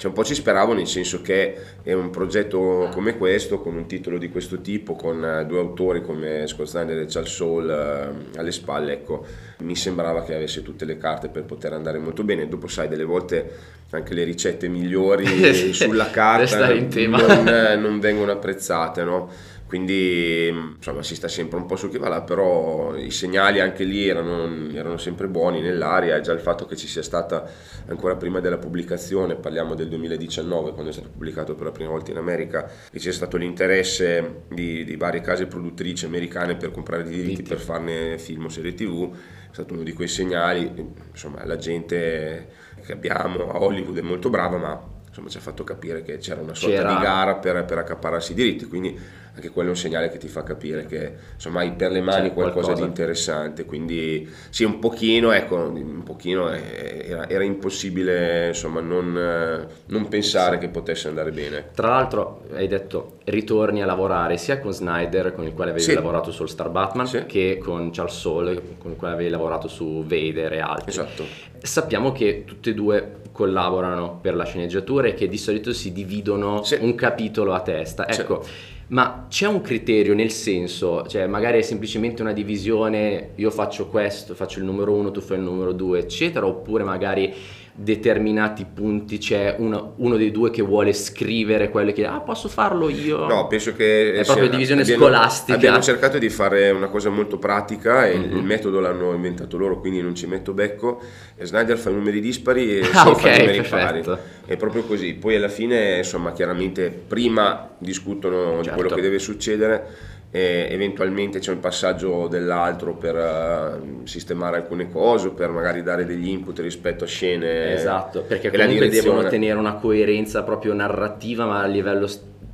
cioè 0.04 0.12
un 0.12 0.18
po' 0.18 0.26
ci 0.26 0.36
speravo 0.36 0.74
nel 0.74 0.86
senso 0.86 1.22
che 1.22 1.56
è 1.82 1.94
un 1.94 2.10
progetto 2.10 2.90
come 2.92 3.18
questo, 3.18 3.62
con 3.62 3.78
un 3.78 3.86
titolo 3.86 4.18
di 4.18 4.30
questo 4.30 4.60
tipo, 4.60 4.96
con 4.96 5.24
eh, 5.24 5.46
due 5.46 5.60
autori 5.60 6.02
come 6.02 6.46
Scott 6.46 6.66
Snyder 6.66 6.98
e 6.98 7.06
Charles 7.06 7.34
Soul 7.34 7.70
eh, 7.70 8.38
alle 8.38 8.52
spalle, 8.52 8.92
ecco, 8.92 9.26
mi 9.60 9.78
sembrava 9.78 10.26
che 10.26 10.36
avesse 10.36 10.62
tutte 10.62 10.84
le 10.84 10.98
carte 10.98 11.30
per 11.30 11.44
poter 11.44 11.72
andare 11.72 12.00
molto 12.00 12.26
bene. 12.26 12.50
Dopo 12.50 12.68
sai, 12.68 12.90
delle 12.90 13.06
volte 13.06 13.50
anche 13.92 14.14
le 14.14 14.26
ricette 14.26 14.68
migliori 14.68 15.26
sulla 15.72 16.10
carta 16.10 16.68
non, 16.74 17.80
non 17.80 18.00
vengono 18.02 18.34
apprezzate, 18.34 19.04
no? 19.06 19.30
Quindi 19.74 20.50
insomma 20.50 21.02
si 21.02 21.16
sta 21.16 21.28
sempre 21.28 21.58
un 21.58 21.66
po' 21.66 21.76
su 21.76 21.90
chi 21.90 21.98
va 21.98 22.08
là, 22.08 22.22
però 22.22 22.96
i 22.96 23.10
segnali 23.10 23.60
anche 23.60 23.84
lì 23.84 24.08
erano, 24.08 24.70
erano, 24.72 24.98
sempre 24.98 25.28
buoni 25.28 25.62
nell'aria, 25.62 26.20
già 26.20 26.32
il 26.32 26.42
fatto 26.42 26.68
che 26.68 26.76
ci 26.76 26.86
sia 26.86 27.02
stata 27.02 27.44
ancora 27.88 28.16
prima 28.16 28.40
della 28.40 28.60
pubblicazione, 28.60 29.34
parliamo 29.34 29.74
del 29.74 29.88
2019 29.88 30.74
quando 30.74 30.92
è 30.92 30.94
stato 30.94 31.10
pubblicato 31.10 31.56
per 31.56 31.66
la 31.66 31.72
prima 31.72 31.90
volta 31.90 32.12
in 32.12 32.18
America, 32.18 32.70
che 32.92 33.00
c'è 33.00 33.12
stato 33.12 33.36
l'interesse 33.36 34.44
di, 34.48 34.86
di 34.86 34.96
varie 34.96 35.22
case 35.22 35.48
produttrici 35.48 36.06
americane 36.06 36.56
per 36.56 36.70
comprare 36.70 37.02
i 37.02 37.10
diritti 37.10 37.42
per 37.42 37.58
farne 37.58 38.20
film 38.20 38.46
o 38.46 38.50
serie 38.50 38.76
tv, 38.76 39.12
è 39.12 39.54
stato 39.54 39.74
uno 39.74 39.82
di 39.82 39.94
quei 39.94 40.08
segnali, 40.08 40.72
insomma 41.10 41.44
la 41.46 41.58
gente 41.58 42.48
che 42.86 42.92
abbiamo 42.92 43.50
a 43.50 43.60
Hollywood 43.60 43.98
è 43.98 44.02
molto 44.02 44.30
brava 44.30 44.58
ma 44.58 44.92
insomma 45.08 45.30
ci 45.30 45.38
ha 45.38 45.42
fatto 45.42 45.64
capire 45.64 46.04
che 46.04 46.18
c'era 46.18 46.42
una 46.42 46.54
sorta 46.54 46.76
c'era. 46.76 46.94
di 46.94 47.02
gara 47.02 47.36
per, 47.38 47.66
per 47.66 47.80
accapararsi 47.80 48.34
i 48.34 48.36
diritti, 48.36 48.66
quindi 48.66 49.22
anche 49.36 49.50
quello 49.50 49.70
è 49.70 49.72
un 49.72 49.78
segnale 49.78 50.10
che 50.10 50.20
ti 50.20 50.28
fa 50.28 50.44
capire 50.44 50.86
che 50.86 51.14
insomma 51.34 51.62
hai 51.62 51.72
per 51.72 51.92
le 51.92 52.02
mani 52.02 52.28
C'è 52.28 52.34
qualcosa, 52.34 52.68
qualcosa, 52.68 52.82
di 52.82 52.88
interessante, 52.88 53.66
quindi 53.66 54.30
sì 54.50 54.64
un 54.64 54.78
pochino, 54.78 55.32
ecco, 55.32 55.56
un 55.56 56.04
pochino 56.04 56.50
era, 56.50 57.28
era 57.28 57.44
impossibile 57.44 58.50
insomma 58.50 58.80
non, 58.80 59.68
non 59.86 60.08
pensare 60.08 60.56
sì. 60.56 60.62
che 60.62 60.70
potesse 60.70 61.08
andare 61.08 61.32
bene. 61.32 61.70
Tra 61.74 61.88
l'altro 61.88 62.46
hai 62.54 62.68
detto 62.68 63.18
ritorni 63.26 63.82
a 63.82 63.86
lavorare 63.86 64.38
sia 64.38 64.60
con 64.60 64.72
Snyder 64.72 65.34
con 65.34 65.46
il 65.46 65.54
quale 65.54 65.72
avevi 65.72 65.86
sì. 65.86 65.94
lavorato 65.94 66.32
sul 66.32 66.48
Star 66.48 66.70
Batman 66.70 67.08
sì. 67.08 67.26
che 67.26 67.60
con 67.60 67.90
Charles 67.92 68.16
Soule 68.16 68.62
con 68.78 68.92
il 68.92 68.98
quale 68.98 69.16
avevi 69.16 69.30
lavorato 69.30 69.68
su 69.68 70.04
Vader 70.06 70.54
e 70.54 70.60
altri. 70.60 70.92
Esatto. 70.92 71.24
Sappiamo 71.60 72.12
che 72.12 72.44
tutti 72.46 72.70
e 72.70 72.74
due 72.76 73.22
collaborano 73.32 74.20
per 74.22 74.36
la 74.36 74.46
sceneggiatura 74.46 75.08
e 75.08 75.16
che 75.16 75.28
di 75.28 75.38
solito 75.38 75.74
si 75.74 75.92
dividono 75.92 76.64
sì. 76.64 76.78
un 76.80 76.94
capitolo 76.94 77.54
a 77.54 77.62
testa. 77.62 78.08
Ecco, 78.08 78.44
sì. 78.44 78.52
Ma 78.88 79.28
c'è 79.30 79.48
un 79.48 79.62
criterio 79.62 80.14
nel 80.14 80.32
senso, 80.32 81.06
cioè 81.08 81.26
magari 81.28 81.60
è 81.60 81.62
semplicemente 81.62 82.22
una 82.22 82.34
divisione, 82.34 83.32
io 83.36 83.50
faccio 83.50 83.88
questo, 83.88 84.36
faccio 84.36 84.60
il 84.60 84.66
numero 84.66 84.94
uno, 84.94 85.12
tu 85.12 85.22
fai 85.22 85.38
il 85.38 85.44
numero 85.44 85.72
due, 85.72 86.00
eccetera, 86.00 86.46
oppure 86.46 86.84
magari 86.84 87.34
determinati 87.76 88.68
punti 88.72 89.18
c'è 89.18 89.56
uno, 89.58 89.94
uno, 89.98 90.16
dei 90.16 90.30
due 90.30 90.52
che 90.52 90.62
vuole 90.62 90.94
scrivere 90.94 91.70
quello 91.70 91.92
che 91.92 92.06
ah 92.06 92.20
posso 92.20 92.48
farlo 92.48 92.88
io? 92.88 93.26
No 93.26 93.48
penso 93.48 93.74
che 93.74 94.14
è 94.14 94.24
proprio 94.24 94.48
divisione 94.48 94.82
abbiamo, 94.82 95.06
scolastica. 95.06 95.58
abbiamo 95.58 95.82
cercato 95.82 96.20
di 96.20 96.30
fare 96.30 96.70
una 96.70 96.88
cosa 96.88 97.10
molto 97.10 97.40
pratica 97.40 98.08
e 98.08 98.16
mm-hmm. 98.16 98.38
il 98.38 98.44
metodo 98.44 98.80
l'hanno 98.80 99.14
inventato 99.14 99.58
loro 99.58 99.80
quindi 99.80 100.02
non 100.02 100.14
ci 100.14 100.28
metto 100.28 100.54
becco. 100.54 101.02
E 101.36 101.46
Snyder 101.46 101.78
fa 101.78 101.90
i 101.90 101.94
numeri 101.94 102.22
dispari 102.22 102.78
e 102.78 102.90
ah, 102.94 103.10
okay, 103.10 103.22
fa 103.22 103.30
i 103.30 103.40
numeri 103.40 103.68
pari. 103.68 104.04
È 104.46 104.56
proprio 104.56 104.84
così. 104.84 105.16
Poi 105.16 105.36
alla 105.36 105.50
fine 105.50 105.98
insomma 105.98 106.32
chiaramente 106.32 106.90
prima 106.90 107.72
discutono 107.80 108.62
certo. 108.62 108.62
di 108.62 108.70
quello 108.70 108.96
che 108.96 109.02
deve 109.02 109.18
succedere 109.18 110.12
e 110.36 110.68
eventualmente 110.72 111.38
c'è 111.38 111.52
un 111.52 111.60
passaggio 111.60 112.28
dell'altro 112.28 112.96
per 112.96 113.16
uh, 113.16 114.04
sistemare 114.08 114.58
alcune 114.58 114.90
cose, 114.90 115.30
per 115.30 115.52
magari 115.52 115.84
dare 115.84 116.06
degli 116.06 116.28
input 116.28 116.58
rispetto 116.58 117.04
a 117.04 117.08
scene. 117.08 117.72
Esatto, 117.74 118.24
perché 118.24 118.50
comunque 118.50 118.90
devono 118.90 119.28
tenere 119.28 119.60
una 119.60 119.76
coerenza 119.76 120.42
proprio 120.42 120.74
narrativa, 120.74 121.46
ma 121.46 121.62
a 121.62 121.68
livello 121.68 122.08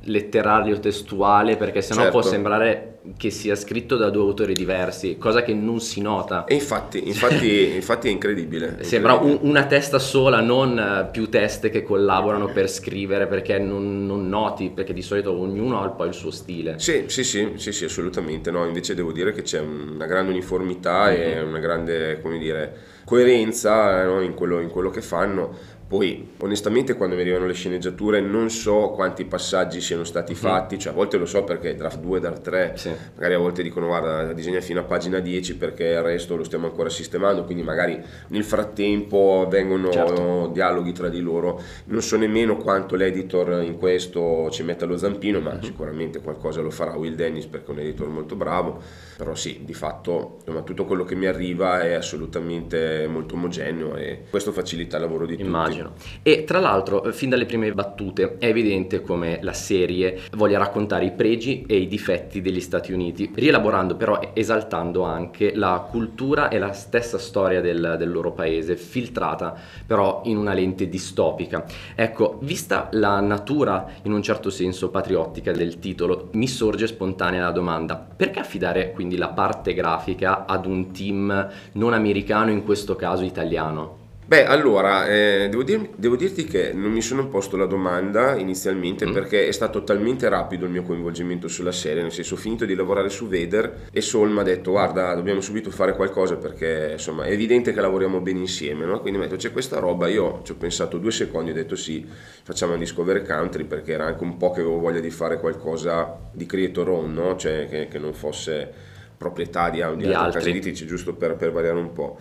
letterario 0.04 0.78
testuale 0.78 1.56
perché 1.56 1.82
sennò 1.82 2.02
Certo. 2.02 2.18
può 2.20 2.28
sembrare 2.28 2.98
che 3.16 3.30
sia 3.30 3.54
scritto 3.54 3.96
da 3.96 4.10
due 4.10 4.22
autori 4.22 4.54
diversi, 4.54 5.16
cosa 5.16 5.42
che 5.42 5.54
non 5.54 5.80
si 5.80 6.00
nota. 6.00 6.44
E 6.44 6.54
infatti, 6.54 7.06
infatti, 7.08 7.74
infatti 7.76 8.08
è 8.08 8.10
incredibile. 8.10 8.76
è 8.78 8.82
Sembra 8.82 9.14
un- 9.14 9.38
una 9.42 9.64
testa 9.66 9.98
sola, 9.98 10.40
non 10.40 10.78
eh, 10.78 11.08
più 11.10 11.28
teste 11.28 11.70
che 11.70 11.82
collaborano 11.82 12.48
per 12.48 12.68
scrivere 12.68 13.26
perché 13.26 13.58
non, 13.58 14.06
non 14.06 14.28
noti, 14.28 14.70
perché 14.70 14.92
di 14.92 15.02
solito 15.02 15.32
ognuno 15.32 15.82
ha 15.82 15.88
poi 15.88 16.08
il 16.08 16.14
suo 16.14 16.30
stile. 16.30 16.78
Sì, 16.78 17.04
sì, 17.06 17.24
sì, 17.24 17.52
sì, 17.56 17.72
sì, 17.72 17.84
assolutamente. 17.84 18.50
No, 18.50 18.66
invece 18.66 18.94
devo 18.94 19.12
dire 19.12 19.32
che 19.32 19.42
c'è 19.42 19.60
una 19.60 20.06
grande 20.06 20.30
uniformità 20.32 21.10
e 21.10 21.40
una 21.40 21.58
grande, 21.58 22.20
come 22.20 22.38
dire, 22.38 22.74
coerenza 23.04 24.04
no, 24.04 24.20
in, 24.20 24.34
quello, 24.34 24.60
in 24.60 24.68
quello 24.68 24.90
che 24.90 25.00
fanno. 25.02 25.78
Poi, 25.90 26.34
onestamente, 26.38 26.94
quando 26.94 27.16
mi 27.16 27.22
arrivano 27.22 27.46
le 27.46 27.52
sceneggiature, 27.52 28.20
non 28.20 28.48
so 28.48 28.90
quanti 28.90 29.24
passaggi 29.24 29.80
siano 29.80 30.04
stati 30.04 30.36
fatti, 30.36 30.78
cioè 30.78 30.92
a 30.92 30.94
volte 30.94 31.16
lo 31.16 31.26
so 31.26 31.42
perché 31.42 31.74
draft 31.74 31.98
2, 31.98 32.20
draft 32.20 32.42
3, 32.42 32.72
Sì. 32.76 32.92
magari 33.16 33.34
a 33.34 33.38
volte 33.38 33.60
dicono 33.64 33.86
guarda 33.88 34.32
disegna 34.32 34.60
fino 34.60 34.78
a 34.78 34.84
pagina 34.84 35.18
10 35.18 35.56
perché 35.56 35.86
il 35.86 36.00
resto 36.02 36.36
lo 36.36 36.44
stiamo 36.44 36.66
ancora 36.66 36.88
sistemando, 36.88 37.42
quindi 37.42 37.64
magari 37.64 38.00
nel 38.28 38.44
frattempo 38.44 39.48
vengono 39.50 39.90
Certo. 39.90 40.50
dialoghi 40.52 40.92
tra 40.92 41.08
di 41.08 41.20
loro. 41.20 41.60
Non 41.86 42.02
so 42.02 42.16
nemmeno 42.16 42.56
quanto 42.56 42.94
l'editor 42.94 43.60
in 43.64 43.76
questo 43.76 44.48
ci 44.50 44.62
metta 44.62 44.86
lo 44.86 44.96
zampino, 44.96 45.40
ma 45.40 45.58
sicuramente 45.60 46.20
qualcosa 46.20 46.60
lo 46.60 46.70
farà 46.70 46.94
Will 46.94 47.16
Dennis 47.16 47.46
perché 47.46 47.66
è 47.72 47.74
un 47.74 47.80
editor 47.80 48.06
molto 48.06 48.36
bravo, 48.36 48.80
però 49.16 49.34
sì, 49.34 49.62
di 49.64 49.74
fatto 49.74 50.36
insomma, 50.38 50.62
tutto 50.62 50.84
quello 50.84 51.02
che 51.02 51.16
mi 51.16 51.26
arriva 51.26 51.80
è 51.80 51.94
assolutamente 51.94 53.08
molto 53.08 53.34
omogeneo 53.34 53.96
e 53.96 54.22
questo 54.30 54.52
facilita 54.52 54.94
il 54.96 55.02
lavoro 55.02 55.26
di 55.26 55.36
tutti. 55.36 55.78
Immagino. 55.80 55.92
E 56.22 56.44
tra 56.44 56.60
l'altro, 56.60 57.04
eh, 57.04 57.12
fin 57.12 57.30
dalle 57.30 57.46
prime 57.46 57.72
battute, 57.72 58.36
è 58.38 58.46
evidente 58.46 59.02
come 59.02 59.38
la 59.42 59.52
serie 59.52 60.20
voglia 60.32 60.58
raccontare 60.58 61.06
i 61.06 61.12
pregi 61.12 61.64
e 61.66 61.76
i 61.76 61.88
difetti 61.88 62.40
degli 62.40 62.60
Stati 62.60 62.92
Uniti, 62.92 63.30
rielaborando 63.34 63.96
però 63.96 64.20
esaltando 64.34 65.02
anche 65.02 65.54
la 65.54 65.86
cultura 65.90 66.48
e 66.48 66.58
la 66.58 66.72
stessa 66.72 67.18
storia 67.18 67.60
del, 67.60 67.96
del 67.98 68.10
loro 68.10 68.32
paese, 68.32 68.76
filtrata 68.76 69.56
però 69.86 70.22
in 70.24 70.36
una 70.36 70.52
lente 70.52 70.88
distopica. 70.88 71.64
Ecco, 71.94 72.38
vista 72.42 72.88
la 72.92 73.20
natura 73.20 73.86
in 74.02 74.12
un 74.12 74.22
certo 74.22 74.50
senso 74.50 74.90
patriottica 74.90 75.52
del 75.52 75.78
titolo, 75.78 76.28
mi 76.32 76.46
sorge 76.46 76.86
spontanea 76.86 77.42
la 77.42 77.50
domanda: 77.50 77.96
perché 77.96 78.40
affidare 78.40 78.92
quindi 78.92 79.16
la 79.16 79.28
parte 79.28 79.74
grafica 79.74 80.44
ad 80.46 80.66
un 80.66 80.92
team 80.92 81.48
non 81.72 81.92
americano, 81.92 82.50
in 82.50 82.64
questo 82.64 82.96
caso 82.96 83.24
italiano? 83.24 83.99
Beh, 84.30 84.44
allora, 84.46 85.08
eh, 85.08 85.48
devo, 85.50 85.64
dir- 85.64 85.90
devo 85.96 86.14
dirti 86.14 86.44
che 86.44 86.72
non 86.72 86.92
mi 86.92 87.02
sono 87.02 87.26
posto 87.26 87.56
la 87.56 87.66
domanda 87.66 88.36
inizialmente 88.36 89.04
Mm. 89.04 89.12
perché 89.12 89.48
è 89.48 89.50
stato 89.50 89.82
talmente 89.82 90.28
rapido 90.28 90.66
il 90.66 90.70
mio 90.70 90.84
coinvolgimento 90.84 91.48
sulla 91.48 91.72
serie, 91.72 92.00
nel 92.02 92.12
senso 92.12 92.34
ho 92.34 92.36
finito 92.36 92.64
di 92.64 92.76
lavorare 92.76 93.08
su 93.08 93.26
Vader 93.26 93.88
e 93.90 94.00
Sol 94.00 94.30
mi 94.30 94.38
ha 94.38 94.44
detto 94.44 94.70
guarda 94.70 95.12
dobbiamo 95.16 95.40
subito 95.40 95.72
fare 95.72 95.96
qualcosa 95.96 96.36
perché 96.36 96.90
insomma 96.92 97.24
è 97.24 97.32
evidente 97.32 97.72
che 97.72 97.80
lavoriamo 97.80 98.20
bene 98.20 98.38
insieme, 98.38 98.84
no? 98.84 99.00
quindi 99.00 99.18
mi 99.18 99.24
ha 99.24 99.28
detto 99.28 99.40
c'è 99.40 99.50
questa 99.50 99.80
roba, 99.80 100.06
io 100.06 100.42
ci 100.44 100.52
ho 100.52 100.54
pensato 100.54 100.98
due 100.98 101.10
secondi, 101.10 101.50
ho 101.50 101.54
detto 101.54 101.74
sì, 101.74 102.06
facciamo 102.44 102.74
un 102.74 102.78
Discover 102.78 103.26
Country 103.26 103.64
perché 103.64 103.90
era 103.94 104.04
anche 104.06 104.22
un 104.22 104.36
po' 104.36 104.52
che 104.52 104.60
avevo 104.60 104.78
voglia 104.78 105.00
di 105.00 105.10
fare 105.10 105.40
qualcosa 105.40 106.16
di 106.30 106.46
creator 106.46 106.88
own, 106.88 107.12
no? 107.14 107.34
cioè 107.34 107.66
che, 107.68 107.88
che 107.88 107.98
non 107.98 108.14
fosse 108.14 108.72
proprietà 109.18 109.70
di, 109.70 109.82
di, 109.96 110.06
Di 110.06 110.12
altri. 110.12 110.50
editrici, 110.50 110.86
giusto 110.86 111.14
per, 111.14 111.34
per 111.34 111.50
variare 111.50 111.78
un 111.80 111.92
po'. 111.92 112.16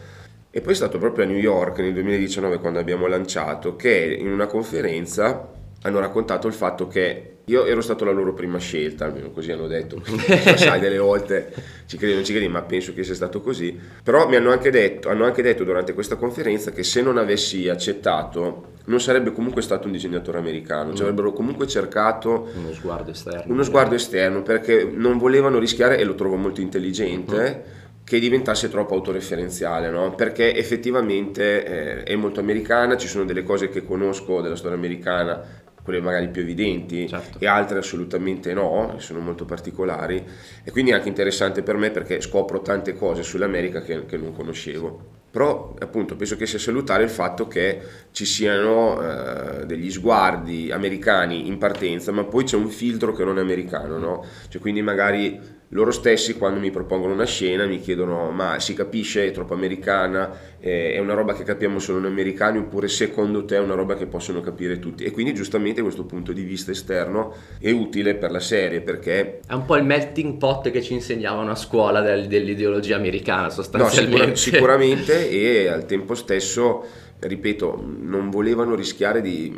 E 0.52 0.62
poi 0.62 0.74
è 0.74 0.76
stato 0.76 0.98
proprio 0.98 1.26
a 1.26 1.28
New 1.28 1.38
York 1.38 1.78
nel 1.78 1.94
2019 1.94 2.58
quando 2.58 2.80
abbiamo 2.80 3.06
lanciato 3.06 3.76
che 3.76 4.18
in 4.20 4.32
una 4.32 4.48
conferenza 4.48 5.48
hanno 5.84 6.00
raccontato 6.00 6.48
il 6.48 6.54
fatto 6.54 6.88
che 6.88 7.34
io 7.46 7.66
ero 7.66 7.82
stato 7.82 8.04
la 8.04 8.12
loro 8.12 8.34
prima 8.34 8.58
scelta, 8.58 9.06
almeno 9.06 9.30
così 9.30 9.52
hanno 9.52 9.68
detto, 9.68 10.02
sai 10.58 10.80
delle 10.80 10.98
volte 10.98 11.54
ci 11.86 11.98
credi 11.98 12.14
o 12.14 12.16
non 12.16 12.26
ci 12.26 12.32
credi, 12.32 12.48
ma 12.48 12.62
penso 12.64 12.94
che 12.94 13.04
sia 13.04 13.14
stato 13.14 13.42
così. 13.42 13.78
Però 14.04 14.28
mi 14.28 14.36
hanno 14.38 14.52
anche 14.52 14.72
detto, 14.72 15.10
hanno 15.10 15.26
anche 15.26 15.44
detto 15.44 15.64
durante 15.64 15.94
questa 15.94 16.16
conferenza 16.16 16.72
che 16.72 16.84
se 16.84 17.02
non 17.02 17.18
avessi 17.18 17.70
accettato 17.70 18.78
non 18.86 19.00
sarebbe 19.00 19.32
comunque 19.32 19.62
stato 19.62 19.86
un 19.86 19.94
disegnatore 19.94 20.40
americano, 20.40 20.96
ci 20.96 21.02
avrebbero 21.04 21.32
comunque 21.32 21.68
cercato 21.68 22.50
Uno 22.56 22.74
sguardo 22.74 23.12
esterno. 23.12 23.54
uno 23.54 23.64
sguardo 23.64 23.94
esterno 23.94 24.42
perché 24.42 24.84
non 24.92 25.20
volevano 25.20 25.60
rischiare, 25.60 26.00
e 26.00 26.04
lo 26.04 26.16
trovo 26.16 26.36
molto 26.38 26.62
intelligente, 26.62 27.64
che 28.10 28.18
diventasse 28.18 28.70
troppo 28.70 28.96
autoreferenziale, 28.96 29.92
no? 29.92 30.16
perché 30.16 30.56
effettivamente 30.56 32.00
eh, 32.00 32.04
è 32.04 32.16
molto 32.16 32.40
americana, 32.40 32.98
ci 32.98 33.08
sono 33.08 33.24
delle 33.24 33.44
cose 33.44 33.70
che 33.70 33.86
conosco 33.86 34.42
della 34.42 34.56
storia 34.56 34.76
americana, 34.76 35.40
quelle 35.84 36.02
magari 36.02 36.30
più 36.30 36.42
evidenti, 36.42 37.08
Certo. 37.08 37.38
e 37.38 37.46
altre 37.46 37.78
assolutamente 37.78 38.52
no, 38.52 38.96
sono 38.98 39.20
molto 39.20 39.46
particolari, 39.46 40.26
e 40.64 40.72
quindi 40.72 40.90
è 40.90 40.96
anche 40.96 41.08
interessante 41.08 41.62
per 41.62 41.78
me 41.78 41.92
perché 41.92 42.20
scopro 42.20 42.62
tante 42.64 42.96
cose 42.96 43.22
sull'America 43.22 43.82
che, 43.82 44.04
che 44.08 44.18
non 44.18 44.34
conoscevo. 44.34 45.18
Però 45.30 45.76
appunto 45.78 46.16
penso 46.16 46.36
che 46.36 46.48
sia 46.48 46.58
salutare 46.58 47.04
il 47.04 47.10
fatto 47.12 47.48
che 47.48 47.80
ci 48.10 48.26
siano 48.26 49.00
eh, 49.00 49.66
degli 49.68 49.92
sguardi 49.92 50.72
americani 50.72 51.46
in 51.48 51.60
partenza, 51.60 52.12
ma 52.12 52.24
poi 52.24 52.44
c'è 52.44 52.56
un 52.56 52.70
filtro 52.70 53.14
che 53.14 53.24
non 53.24 53.38
è 53.38 53.42
americano, 53.42 54.00
no? 54.00 54.26
Cioè 54.48 54.60
quindi 54.60 54.82
magari 54.82 55.58
loro 55.70 55.92
stessi 55.92 56.34
quando 56.36 56.60
mi 56.60 56.72
propongono 56.72 57.14
una 57.14 57.26
scena 57.26 57.66
mi 57.66 57.80
chiedono 57.80 58.32
ma 58.32 58.60
si 58.60 58.74
capisce, 58.74 59.28
è 59.28 59.32
troppo 59.32 59.54
americana, 59.54 60.32
eh, 60.60 60.94
è 60.94 60.98
una 61.00 61.14
roba 61.14 61.34
che 61.34 61.44
capiamo 61.44 61.78
solo 61.78 62.00
noi 62.00 62.10
americani 62.10 62.58
oppure 62.58 62.88
secondo 62.88 63.46
te 63.46 63.58
è 63.58 63.60
una 63.60 63.76
roba 63.76 63.96
che 63.96 64.08
possono 64.08 64.42
capire 64.42 64.80
tutti? 64.80 65.04
E 65.04 65.12
quindi 65.12 65.34
giustamente 65.34 65.82
questo 65.84 66.06
punto 66.06 66.32
di 66.34 66.42
vista 66.42 66.72
esterno 66.72 67.34
è 67.60 67.70
utile 67.70 68.16
per 68.16 68.32
la 68.32 68.40
serie 68.40 68.82
perché 68.82 69.42
È 69.46 69.54
un 69.54 69.66
po' 69.66 69.76
il 69.76 69.84
melting 69.86 70.38
pot 70.38 70.72
che 70.72 70.82
ci 70.82 70.94
insegnavano 70.94 71.52
a 71.52 71.56
scuola 71.56 72.02
del- 72.02 72.26
dell'ideologia 72.28 72.96
americana, 72.96 73.44
No, 73.44 73.50
sostanzialmente. 73.52 74.36
sicura- 74.36 74.36
sicuramente 74.60 75.30
e 75.30 75.68
al 75.68 75.86
tempo 75.86 76.16
stesso, 76.16 76.84
ripeto, 77.20 77.84
non 78.02 78.30
volevano 78.32 78.74
rischiare 78.76 79.22
di, 79.22 79.56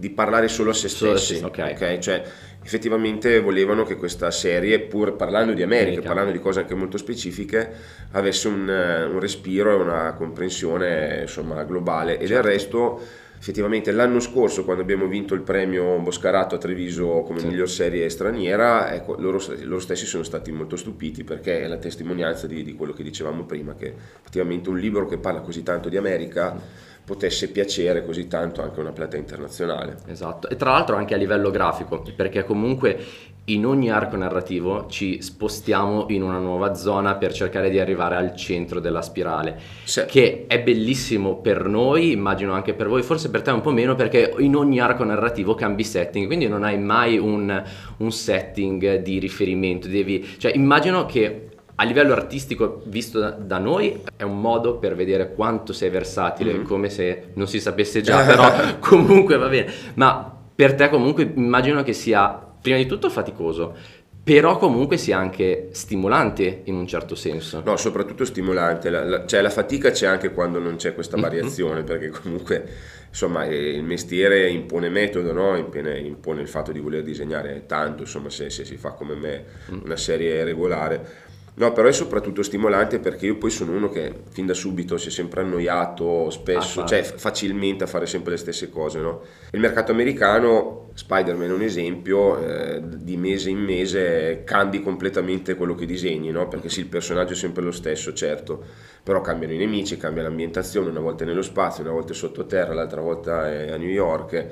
di 0.00 0.10
parlare 0.10 0.48
solo 0.48 0.70
a 0.70 0.74
se 0.74 0.88
stessi. 0.88 1.36
se- 1.36 1.44
ok. 1.44 1.58
ok? 1.72 1.98
Cioè, 1.98 2.22
effettivamente 2.62 3.38
volevano 3.40 3.84
che 3.84 3.96
questa 3.96 4.30
serie, 4.30 4.80
pur 4.80 5.14
parlando 5.14 5.52
di 5.52 5.62
America, 5.62 5.88
America. 5.88 6.06
parlando 6.08 6.32
di 6.32 6.40
cose 6.40 6.60
anche 6.60 6.74
molto 6.74 6.96
specifiche, 6.96 7.70
avesse 8.12 8.48
un, 8.48 8.66
un 8.68 9.20
respiro 9.20 9.70
e 9.72 9.74
una 9.74 10.14
comprensione 10.14 11.20
insomma, 11.22 11.62
globale. 11.64 12.14
E 12.18 12.26
Certo. 12.26 12.32
del 12.34 12.42
resto, 12.42 13.00
effettivamente, 13.38 13.92
l'anno 13.92 14.20
scorso, 14.20 14.64
quando 14.64 14.82
abbiamo 14.82 15.06
vinto 15.06 15.34
il 15.34 15.42
premio 15.42 15.98
Boscarato 15.98 16.54
a 16.54 16.58
Treviso 16.58 17.22
come 17.26 17.40
Sì. 17.40 17.46
miglior 17.46 17.68
serie 17.68 18.08
straniera, 18.08 18.92
ecco, 18.94 19.16
loro, 19.18 19.38
loro 19.62 19.80
stessi 19.80 20.06
sono 20.06 20.22
stati 20.22 20.50
molto 20.50 20.76
stupiti 20.76 21.24
perché 21.24 21.62
è 21.62 21.66
la 21.66 21.76
testimonianza 21.78 22.46
di, 22.46 22.62
di 22.62 22.74
quello 22.74 22.92
che 22.94 23.02
dicevamo 23.02 23.44
prima, 23.44 23.74
che 23.74 23.94
effettivamente 24.20 24.68
un 24.70 24.78
libro 24.78 25.06
che 25.06 25.18
parla 25.18 25.40
così 25.40 25.62
tanto 25.62 25.88
di 25.90 25.96
America 25.98 26.88
potesse 27.10 27.48
piacere 27.48 28.04
così 28.04 28.28
tanto 28.28 28.62
anche 28.62 28.78
una 28.78 28.92
platea 28.92 29.18
internazionale. 29.18 29.96
Esatto, 30.06 30.48
e 30.48 30.54
tra 30.54 30.70
l'altro 30.70 30.94
anche 30.94 31.14
a 31.14 31.16
livello 31.16 31.50
grafico, 31.50 32.04
perché 32.14 32.44
comunque 32.44 32.98
in 33.46 33.66
ogni 33.66 33.90
arco 33.90 34.14
narrativo 34.16 34.86
ci 34.88 35.20
spostiamo 35.20 36.06
in 36.10 36.22
una 36.22 36.38
nuova 36.38 36.74
zona 36.74 37.16
per 37.16 37.32
cercare 37.32 37.68
di 37.68 37.80
arrivare 37.80 38.14
al 38.14 38.36
centro 38.36 38.78
della 38.78 39.02
spirale, 39.02 39.58
Sì. 39.82 40.04
che 40.06 40.44
è 40.46 40.62
bellissimo 40.62 41.38
per 41.38 41.64
noi, 41.64 42.12
immagino 42.12 42.52
anche 42.52 42.74
per 42.74 42.86
voi, 42.86 43.02
forse 43.02 43.28
per 43.28 43.42
te 43.42 43.50
un 43.50 43.60
po' 43.60 43.72
meno, 43.72 43.96
perché 43.96 44.32
in 44.38 44.54
ogni 44.54 44.78
arco 44.78 45.02
narrativo 45.02 45.56
cambi 45.56 45.82
setting, 45.82 46.26
quindi 46.26 46.46
non 46.46 46.62
hai 46.62 46.78
mai 46.78 47.18
un, 47.18 47.60
un 47.96 48.12
setting 48.12 48.96
di 49.02 49.18
riferimento, 49.18 49.88
devi, 49.88 50.24
cioè 50.38 50.52
immagino 50.54 51.06
che 51.06 51.48
a 51.80 51.84
livello 51.84 52.12
artistico, 52.12 52.82
visto 52.84 53.18
da, 53.18 53.30
da 53.30 53.56
noi, 53.58 54.02
è 54.16 54.22
un 54.22 54.38
modo 54.38 54.76
per 54.76 54.94
vedere 54.94 55.32
quanto 55.32 55.72
sei 55.72 55.88
versatile, 55.88 56.52
Mhm. 56.52 56.64
come 56.64 56.90
se 56.90 57.28
non 57.34 57.48
si 57.48 57.58
sapesse 57.58 58.02
già, 58.02 58.22
però 58.26 58.78
comunque 58.80 59.38
va 59.38 59.48
bene. 59.48 59.72
Ma 59.94 60.30
per 60.54 60.74
te 60.74 60.90
comunque 60.90 61.30
immagino 61.34 61.82
che 61.82 61.94
sia 61.94 62.28
prima 62.60 62.76
di 62.76 62.84
tutto 62.84 63.08
faticoso, 63.08 63.74
però 64.22 64.58
comunque 64.58 64.98
sia 64.98 65.16
anche 65.16 65.68
stimolante 65.72 66.60
in 66.64 66.74
un 66.74 66.86
certo 66.86 67.14
senso. 67.14 67.62
No, 67.64 67.76
soprattutto 67.78 68.26
stimolante, 68.26 68.90
la, 68.90 69.02
la- 69.02 69.24
cioè 69.26 69.40
la 69.40 69.48
fatica 69.48 69.90
c'è 69.90 70.06
anche 70.06 70.32
quando 70.32 70.58
non 70.58 70.76
c'è 70.76 70.92
questa 70.94 71.16
variazione, 71.16 71.82
perché 71.82 72.10
comunque 72.10 72.62
insomma 73.08 73.44
eh, 73.46 73.70
il 73.70 73.82
mestiere 73.82 74.50
impone 74.50 74.90
metodo, 74.90 75.32
no? 75.32 75.56
impone, 75.56 75.98
impone 75.98 76.42
il 76.42 76.48
fatto 76.48 76.70
di 76.72 76.78
voler 76.80 77.02
disegnare 77.02 77.64
tanto, 77.66 78.02
insomma 78.02 78.28
se, 78.28 78.50
se 78.50 78.66
si 78.66 78.76
fa 78.76 78.90
come 78.90 79.14
me 79.14 79.44
una 79.82 79.96
serie 79.96 80.44
regolare. 80.44 81.28
No, 81.54 81.72
però 81.72 81.88
è 81.88 81.92
soprattutto 81.92 82.42
stimolante 82.42 83.00
perché 83.00 83.26
io 83.26 83.36
poi 83.36 83.50
sono 83.50 83.72
uno 83.72 83.88
che 83.90 84.12
fin 84.30 84.46
da 84.46 84.54
subito 84.54 84.96
si 84.96 85.08
è 85.08 85.10
sempre 85.10 85.42
annoiato 85.42 86.30
spesso, 86.30 86.82
Ah, 86.82 86.86
cioè 86.86 87.02
fa- 87.02 87.18
facilmente 87.18 87.84
a 87.84 87.86
fare 87.86 88.06
sempre 88.06 88.32
le 88.32 88.38
stesse 88.38 88.70
cose, 88.70 88.98
no? 89.00 89.20
Il 89.50 89.60
mercato 89.60 89.92
americano, 89.92 90.90
Spider-Man 90.94 91.50
è 91.50 91.52
un 91.52 91.62
esempio, 91.62 92.38
eh, 92.38 92.80
di 92.82 93.16
mese 93.16 93.50
in 93.50 93.58
mese 93.58 94.42
cambi 94.44 94.80
completamente 94.80 95.54
quello 95.54 95.74
che 95.74 95.84
disegni, 95.86 96.30
no? 96.30 96.48
Perché 96.48 96.68
sì, 96.70 96.80
il 96.80 96.86
personaggio 96.86 97.32
è 97.32 97.36
sempre 97.36 97.62
lo 97.62 97.72
stesso, 97.72 98.12
certo, 98.14 98.64
però 99.02 99.20
cambiano 99.20 99.52
i 99.52 99.58
nemici, 99.58 99.96
cambia 99.98 100.22
l'ambientazione, 100.22 100.88
una 100.88 101.00
volta 101.00 101.24
è 101.24 101.26
nello 101.26 101.42
spazio, 101.42 101.82
una 101.82 101.92
volta 101.92 102.12
è 102.12 102.14
sottoterra, 102.16 102.72
l'altra 102.72 103.00
volta 103.02 103.50
è 103.50 103.70
a 103.70 103.76
New 103.76 103.88
York 103.88 104.48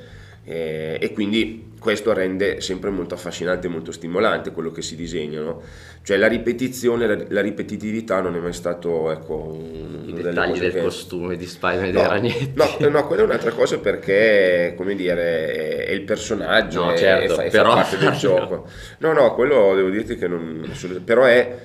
eh, 0.51 0.97
e 0.99 1.13
quindi 1.13 1.73
questo 1.79 2.15
rende 2.15 2.63
sempre 2.63 2.89
molto 2.89 3.15
affascinante 3.15 3.67
e 3.67 3.71
molto 3.71 3.93
stimolante 3.93 4.51
quello 4.51 4.71
che 4.71 4.81
si 4.81 4.97
disegna, 4.97 5.43
no? 5.43 5.63
cioè 6.03 6.17
la 6.17 6.27
ripetizione, 6.27 7.07
la, 7.07 7.23
la, 7.29 7.41
ripetitività 7.43 8.23
non 8.23 8.35
è 8.35 8.39
mai 8.39 8.55
stato 8.55 9.11
ecco, 9.11 9.59
i 10.07 10.13
dettagli 10.15 10.59
del 10.59 10.73
che... 10.73 10.81
costume 10.81 11.37
di 11.37 11.45
Spider-Man 11.45 12.03
no, 12.03 12.09
ragnetti. 12.09 12.53
No, 12.55 12.89
no, 12.89 13.07
quella 13.07 13.23
è 13.23 13.25
un'altra 13.27 13.53
cosa 13.53 13.79
perché, 13.79 14.73
come 14.75 14.95
dire, 14.95 15.85
è 15.85 15.93
il 15.93 16.03
personaggio, 16.03 16.87
no, 16.87 16.93
è, 16.93 16.97
certo, 16.97 17.35
fa, 17.35 17.43
però... 17.43 17.71
fa 17.71 17.83
parte 17.83 17.99
del 17.99 18.13
gioco. 18.17 18.67
No, 18.99 19.13
no, 19.13 19.35
quello 19.35 19.75
devo 19.75 19.91
dirti 19.91 20.17
che 20.17 20.29
non... 20.29 20.67
però 21.05 21.25
è 21.25 21.57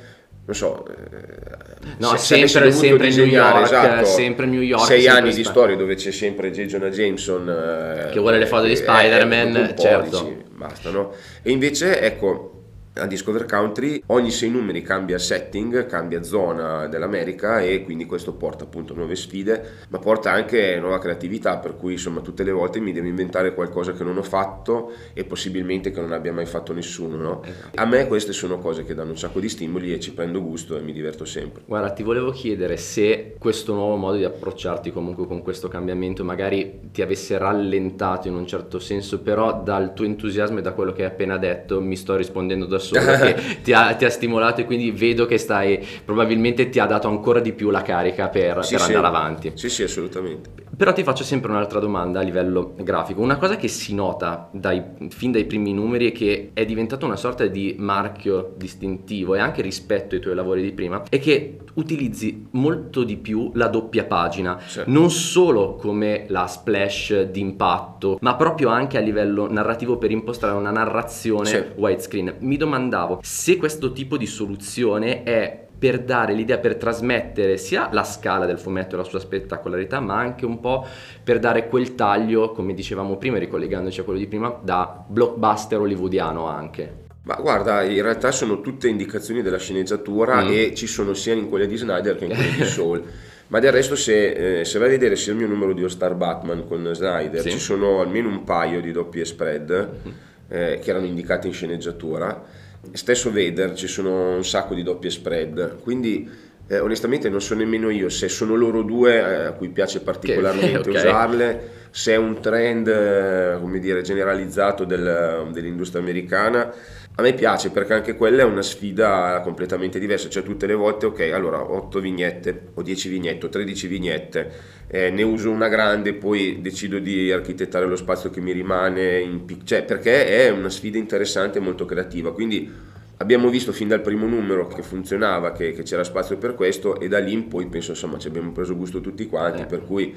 non 0.45 0.55
so, 0.55 0.85
eh, 0.87 1.93
no, 1.99 2.17
se, 2.17 2.47
sempre, 2.47 2.71
sempre 2.71 3.09
New 3.09 3.25
York, 3.25 3.63
esatto, 3.63 4.05
sempre 4.05 4.45
New 4.45 4.59
York, 4.61 4.83
sei 4.83 5.07
anni 5.07 5.33
di 5.33 5.43
storia 5.43 5.77
dove 5.77 5.95
c'è 5.95 6.11
sempre 6.11 6.51
J. 6.51 6.65
Jonah 6.65 6.89
Jameson 6.89 7.47
eh, 7.49 8.09
che 8.11 8.19
vuole 8.19 8.39
le 8.39 8.45
foto 8.45 8.65
di 8.65 8.75
Spider-Man, 8.75 9.55
eh, 9.55 9.75
certo. 9.77 10.41
Basta, 10.51 10.89
no? 10.91 11.13
E 11.41 11.51
invece, 11.51 12.01
ecco, 12.01 12.52
a 12.95 13.07
Discover 13.07 13.45
Country 13.45 14.03
ogni 14.07 14.29
sei 14.29 14.51
numeri 14.51 14.83
cambia 14.83 15.17
setting, 15.17 15.87
cambia 15.87 16.21
zona 16.21 16.87
dell'America 16.87 17.59
e 17.59 17.83
quindi 17.83 18.05
questo 18.05 18.33
porta 18.33 18.65
appunto 18.65 18.93
nuove 18.93 19.15
sfide, 19.15 19.85
ma 19.89 19.97
porta 19.97 20.31
anche 20.31 20.77
nuova 20.79 20.99
creatività, 20.99 21.57
per 21.57 21.75
cui 21.75 21.93
insomma 21.93 22.21
tutte 22.21 22.43
le 22.43 22.51
volte 22.51 22.79
mi 22.79 22.91
devo 22.91 23.07
inventare 23.07 23.55
qualcosa 23.55 23.93
che 23.93 24.03
non 24.03 24.17
ho 24.17 24.23
fatto 24.23 24.91
e 25.13 25.23
possibilmente 25.23 25.89
che 25.89 26.01
non 26.01 26.11
abbia 26.11 26.31
mai 26.33 26.45
fatto 26.45 26.73
nessuno. 26.73 27.17
No? 27.17 27.43
Esatto. 27.43 27.81
A 27.81 27.85
me 27.85 28.07
queste 28.07 28.31
sono 28.31 28.59
cose 28.59 28.83
che 28.83 28.93
danno 28.93 29.11
un 29.11 29.17
sacco 29.17 29.39
di 29.39 29.49
stimoli 29.49 29.91
e 29.91 29.99
ci 29.99 30.13
prendo 30.13 30.41
gusto 30.43 30.77
e 30.77 30.81
mi 30.81 30.93
diverto 30.93 31.25
sempre. 31.25 31.63
Guarda, 31.65 31.91
ti 31.91 32.03
volevo 32.03 32.29
chiedere 32.31 32.77
se 32.77 33.35
questo 33.39 33.73
nuovo 33.73 33.95
modo 33.95 34.17
di 34.17 34.23
approcciarti 34.23 34.91
comunque 34.91 35.25
con 35.25 35.41
questo 35.41 35.67
cambiamento 35.67 36.23
magari 36.23 36.89
ti 36.91 37.01
avesse 37.01 37.37
rallentato 37.39 38.27
in 38.27 38.35
un 38.35 38.45
certo 38.45 38.77
senso, 38.77 39.21
però 39.21 39.63
dal 39.63 39.93
tuo 39.93 40.05
entusiasmo 40.05 40.59
e 40.59 40.61
da 40.61 40.73
quello 40.73 40.91
che 40.91 41.03
hai 41.03 41.09
appena 41.09 41.37
detto 41.37 41.81
mi 41.81 41.95
sto 41.95 42.15
rispondendo 42.15 42.65
da 42.65 42.81
solo 42.83 43.01
che 43.17 43.35
ti 43.63 43.73
ha, 43.73 43.93
ti 43.95 44.05
ha, 44.05 44.09
stimolato 44.09 44.61
e 44.61 44.65
quindi 44.65 44.91
vedo 44.91 45.25
che 45.25 45.37
stai 45.37 45.85
probabilmente 46.03 46.69
ti 46.69 46.79
ha 46.79 46.85
dato 46.85 47.07
ancora 47.07 47.39
di 47.39 47.53
più 47.53 47.69
la 47.69 47.81
carica 47.81 48.29
per, 48.29 48.63
sì, 48.63 48.75
per 48.75 48.81
sì. 48.81 48.93
andare 48.93 49.07
avanti 49.07 49.51
sì 49.55 49.69
sì 49.69 49.83
assolutamente 49.83 50.49
però 50.75 50.93
ti 50.93 51.03
faccio 51.03 51.23
sempre 51.23 51.51
un'altra 51.51 51.79
domanda 51.79 52.19
a 52.19 52.23
livello 52.23 52.73
grafico 52.77 53.21
una 53.21 53.37
cosa 53.37 53.55
che 53.55 53.67
si 53.67 53.93
nota 53.93 54.49
dai, 54.51 54.81
fin 55.09 55.31
dai 55.31 55.45
primi 55.45 55.73
numeri 55.73 56.07
e 56.07 56.11
che 56.11 56.51
è 56.53 56.65
diventato 56.65 57.05
una 57.05 57.15
sorta 57.15 57.45
di 57.45 57.75
marchio 57.77 58.53
distintivo 58.57 59.35
e 59.35 59.39
anche 59.39 59.61
rispetto 59.61 60.15
ai 60.15 60.21
tuoi 60.21 60.35
lavori 60.35 60.61
di 60.61 60.71
prima 60.71 61.03
è 61.09 61.19
che 61.19 61.59
utilizzi 61.75 62.47
molto 62.51 63.03
di 63.03 63.17
più 63.17 63.51
la 63.55 63.67
doppia 63.67 64.05
pagina 64.05 64.59
certo. 64.59 64.89
non 64.89 65.09
solo 65.09 65.75
come 65.75 66.25
la 66.27 66.47
splash 66.47 67.23
d'impatto 67.23 68.17
ma 68.21 68.35
proprio 68.35 68.69
anche 68.69 68.97
a 68.97 69.01
livello 69.01 69.51
narrativo 69.51 69.97
per 69.97 70.11
impostare 70.11 70.53
una 70.53 70.71
narrazione 70.71 71.45
certo. 71.45 71.79
widescreen 71.79 72.35
mi 72.39 72.57
domandavo 72.57 73.19
se 73.21 73.57
questo 73.57 73.91
tipo 73.91 74.17
di 74.17 74.25
soluzione 74.25 75.23
è 75.23 75.62
per 75.83 75.99
dare 75.99 76.33
l'idea, 76.33 76.59
per 76.59 76.77
trasmettere 76.77 77.57
sia 77.57 77.89
la 77.91 78.05
scala 78.05 78.45
del 78.45 78.57
fumetto 78.57 78.95
e 78.95 78.99
la 78.99 79.03
sua 79.03 79.19
spettacolarità, 79.19 79.99
ma 79.99 80.15
anche 80.15 80.45
un 80.45 80.61
po' 80.61 80.87
per 81.21 81.39
dare 81.39 81.67
quel 81.67 81.93
taglio, 81.93 82.53
come 82.53 82.73
dicevamo 82.73 83.17
prima, 83.17 83.37
ricollegandoci 83.37 83.99
a 83.99 84.03
quello 84.03 84.19
di 84.19 84.27
prima, 84.27 84.57
da 84.63 85.03
blockbuster 85.05 85.81
hollywoodiano 85.81 86.47
anche. 86.47 87.01
Ma 87.23 87.35
guarda, 87.35 87.81
in 87.83 88.01
realtà 88.01 88.31
sono 88.31 88.61
tutte 88.61 88.87
indicazioni 88.87 89.41
della 89.41 89.57
sceneggiatura 89.57 90.41
mm. 90.41 90.51
e 90.51 90.73
ci 90.73 90.87
sono 90.87 91.13
sia 91.13 91.33
in 91.33 91.49
quelle 91.49 91.67
di 91.67 91.75
Snyder 91.75 92.15
che 92.15 92.27
in 92.27 92.33
quelle 92.33 92.51
di 92.53 92.63
Soul. 92.63 93.03
Ma 93.47 93.59
del 93.59 93.73
resto, 93.73 93.97
se, 93.97 94.61
eh, 94.61 94.63
se, 94.63 94.79
vai 94.79 94.87
a 94.87 94.91
vedere 94.91 95.17
sia 95.17 95.33
il 95.33 95.37
mio 95.37 95.47
numero 95.47 95.73
di 95.73 95.81
All 95.81 95.89
Star 95.89 96.15
Batman 96.15 96.65
con 96.65 96.89
Snyder, 96.93 97.41
sì. 97.41 97.51
ci 97.51 97.59
sono 97.59 97.99
almeno 97.99 98.29
un 98.29 98.45
paio 98.45 98.79
di 98.79 98.93
doppie 98.93 99.25
spread 99.25 99.69
mm-hmm. 99.69 100.15
eh, 100.47 100.79
che 100.81 100.89
erano 100.89 101.07
indicate 101.07 101.47
in 101.47 101.53
sceneggiatura 101.53 102.61
stesso 102.91 103.31
Vader 103.31 103.73
ci 103.75 103.87
sono 103.87 104.35
un 104.35 104.45
sacco 104.45 104.73
di 104.75 104.83
doppie 104.83 105.09
spread, 105.09 105.79
quindi 105.81 106.29
eh, 106.67 106.79
onestamente 106.79 107.29
non 107.29 107.41
so 107.41 107.55
nemmeno 107.55 107.89
io 107.89 108.09
se 108.09 108.29
sono 108.29 108.55
loro 108.55 108.83
due 108.83 109.15
eh, 109.15 109.45
a 109.45 109.51
cui 109.51 109.69
piace 109.69 110.01
particolarmente 110.01 110.77
okay, 110.89 110.95
usarle, 110.95 111.69
se 111.89 112.13
è 112.13 112.15
un 112.15 112.39
trend 112.41 112.87
eh, 112.87 113.57
come 113.59 113.79
dire, 113.79 114.01
generalizzato 114.01 114.85
del, 114.85 115.49
dell'industria 115.51 116.01
americana. 116.01 116.73
A 117.15 117.21
me 117.21 117.33
piace 117.33 117.69
perché 117.69 117.93
anche 117.93 118.15
quella 118.15 118.41
è 118.41 118.45
una 118.45 118.63
sfida 118.63 119.39
completamente 119.43 119.99
diversa, 119.99 120.29
cioè 120.29 120.41
tutte 120.41 120.65
le 120.65 120.73
volte, 120.73 121.05
ok, 121.05 121.29
allora 121.31 121.61
8 121.61 121.99
vignette 121.99 122.69
o 122.73 122.81
10 122.81 123.09
vignette 123.09 123.45
o 123.45 123.49
13 123.49 123.85
vignette, 123.87 124.51
eh, 124.87 125.11
ne 125.11 125.21
uso 125.21 125.51
una 125.51 125.67
grande, 125.67 126.15
poi 126.15 126.59
decido 126.59 126.97
di 126.97 127.31
architettare 127.31 127.85
lo 127.85 127.95
spazio 127.95 128.31
che 128.31 128.41
mi 128.41 128.51
rimane, 128.51 129.19
in 129.19 129.45
cioè 129.63 129.83
perché 129.83 130.25
è 130.25 130.49
una 130.49 130.71
sfida 130.71 130.97
interessante 130.97 131.59
e 131.59 131.61
molto 131.61 131.85
creativa, 131.85 132.33
quindi 132.33 132.92
abbiamo 133.17 133.49
visto 133.49 133.71
fin 133.71 133.87
dal 133.87 134.01
primo 134.01 134.27
numero 134.27 134.67
che 134.67 134.81
funzionava, 134.81 135.51
che, 135.51 135.71
che, 135.71 135.83
c'era 135.83 136.03
spazio 136.03 136.37
per 136.37 136.55
questo 136.55 136.99
e 136.99 137.07
da 137.07 137.19
lì 137.19 137.33
in 137.33 137.47
poi 137.47 137.67
penso 137.67 137.91
insomma 137.91 138.17
ci 138.17 138.27
abbiamo 138.27 138.51
preso 138.51 138.75
gusto 138.75 139.01
tutti 139.01 139.27
quanti, 139.27 139.61
eh. 139.61 139.65
per 139.65 139.83
cui 139.83 140.15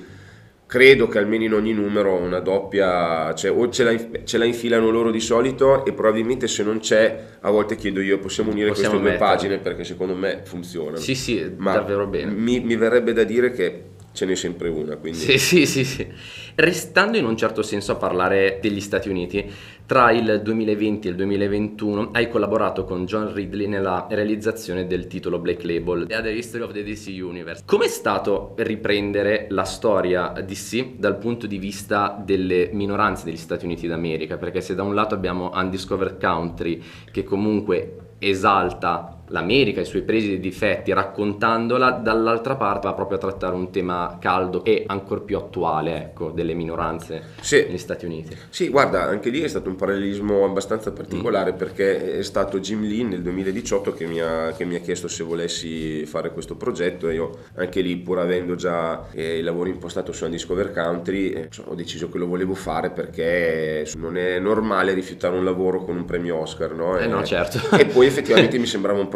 credo 0.67 1.07
che 1.07 1.19
almeno 1.19 1.45
in 1.45 1.55
ogni 1.55 1.73
numero 1.73 2.15
una 2.15 2.41
doppia, 2.41 3.33
cioè 3.35 3.53
o 3.53 3.69
ce 3.69 3.85
la, 3.85 4.25
ce 4.25 4.37
la, 4.37 4.45
infilano 4.45 4.91
loro 4.91 5.11
di 5.13 5.21
solito 5.21 5.85
e 5.85 5.93
probabilmente 5.93 6.49
se 6.49 6.65
non 6.65 6.81
c'è 6.81 7.25
a 7.41 7.51
volte 7.51 7.77
chiedo 7.77 8.01
io 8.01 8.19
possiamo 8.19 8.51
unire 8.51 8.71
possiamo 8.71 8.99
queste 8.99 9.09
due 9.11 9.19
pagine 9.19 9.59
perché 9.59 9.85
secondo 9.85 10.15
me 10.15 10.41
funzionano. 10.45 10.97
Sì 10.97 11.15
sì, 11.15 11.53
Ma 11.57 11.75
davvero 11.75 12.07
bene. 12.07 12.33
Mi, 12.33 12.61
mi 12.61 12.77
verrebbe 12.77 13.13
da 13.13 13.23
dire 13.23 13.53
che 13.53 13.95
ce 14.17 14.25
n'è 14.25 14.35
sempre 14.35 14.69
una. 14.69 14.97
Quindi... 14.97 15.19
Sì, 15.19 15.39
sì, 15.39 15.67
sì, 15.67 15.85
sì. 15.85 16.07
Restando 16.55 17.19
in 17.19 17.27
un 17.27 17.37
certo 17.37 17.63
senso 17.63 17.93
a 17.93 17.97
parlare 17.97 18.59
degli 18.63 18.81
Stati 18.81 19.11
Uniti, 19.11 19.45
tra 19.85 20.11
il 20.11 20.41
2020 20.43 21.07
e 21.07 21.11
il 21.11 21.17
2021 21.17 22.11
hai 22.13 22.29
collaborato 22.29 22.85
con 22.85 23.05
John 23.05 23.33
Ridley 23.33 23.69
nella 23.69 24.07
realizzazione 24.11 24.87
del 24.87 25.07
titolo 25.07 25.39
Black 25.39 25.63
Label 25.63 26.07
The 26.07 26.31
History 26.31 26.65
of 26.65 26.73
the 26.73 26.83
DC 26.83 27.09
Universe. 27.23 27.63
Com'è 27.65 27.87
stato 27.87 28.55
riprendere 28.57 29.47
la 29.51 29.65
storia 29.65 30.29
DC 30.31 30.95
dal 30.97 31.19
punto 31.19 31.47
di 31.47 31.59
vista 31.59 32.21
delle 32.25 32.71
minoranze 32.73 33.27
degli 33.27 33.37
Stati 33.37 33.67
Uniti 33.67 33.87
d'America? 33.87 34.39
Perché 34.39 34.63
se 34.63 34.75
da 34.75 34.83
un 34.83 34.95
lato 34.95 35.15
abbiamo 35.15 35.51
Undiscovered 35.53 36.19
Country 36.19 36.83
che 37.13 37.23
comunque 37.23 38.15
esalta 38.19 39.16
l'America, 39.29 39.81
i 39.81 39.85
suoi 39.85 40.03
presi 40.03 40.35
e 40.35 40.41
difetti, 40.41 40.93
raccontandola, 40.93 41.91
dall'altra 41.91 42.57
parte 42.57 42.87
va 42.87 42.95
proprio 42.95 43.19
a 43.19 43.21
trattare 43.21 43.55
un 43.55 43.71
tema 43.71 44.19
caldo 44.21 44.65
e 44.65 44.85
ancora 44.87 45.21
più 45.21 45.37
attuale, 45.37 45.97
ecco, 45.97 46.31
delle 46.31 46.55
minoranze 46.55 47.23
sì. 47.41 47.65
negli 47.67 47.79
Stati 47.79 48.05
Uniti. 48.05 48.37
Sì, 48.49 48.69
guarda, 48.69 49.05
anche 49.05 49.31
lì 49.31 49.41
è 49.41 49.49
stato 49.49 49.69
un 49.69 49.77
parallelismo 49.77 50.45
abbastanza 50.45 50.93
particolare 50.93 51.53
mm. 51.53 51.57
perché 51.57 52.19
è 52.19 52.23
stato 52.23 52.61
Jim 52.61 52.83
Lee 52.83 53.05
nel 53.05 53.23
2018 53.23 53.93
che 53.93 54.07
mi, 54.07 54.21
ha, 54.21 54.53
che 54.57 54.65
mi, 54.65 54.77
ha, 54.77 54.81
chiesto 54.81 55.09
se 55.09 55.25
volessi 55.25 56.05
fare 56.07 56.33
questo 56.33 56.57
progetto 56.57 57.09
e 57.09 57.15
io 57.15 57.31
anche 57.55 57.81
lì, 57.81 57.97
pur 57.97 58.19
avendo 58.19 58.55
già 58.55 59.09
eh, 59.13 59.39
il 59.39 59.45
lavoro 59.45 59.69
impostato 59.69 60.13
su 60.13 60.25
Undiscover 60.25 60.73
Country, 60.73 61.31
eh, 61.31 61.49
ho 61.65 61.75
deciso 61.75 62.09
che 62.09 62.19
lo 62.19 62.27
volevo 62.27 62.55
fare 62.55 62.91
perché 62.91 63.87
non 63.97 64.17
è 64.17 64.39
normale 64.39 64.93
rifiutare 64.93 65.37
un 65.37 65.45
lavoro 65.45 65.85
con 65.85 65.97
un 65.97 66.05
premio 66.05 66.37
Oscar, 66.37 66.73
no? 66.73 66.97
Eh, 66.99 67.05
e, 67.05 67.07
no, 67.07 67.25
certo. 67.25 67.77
E 67.77 67.87
poi 67.87 68.07
effettivamente 68.07 68.59
mi 68.59 68.67
sembrava 68.67 69.01
un 69.01 69.09
progetto 69.09 69.15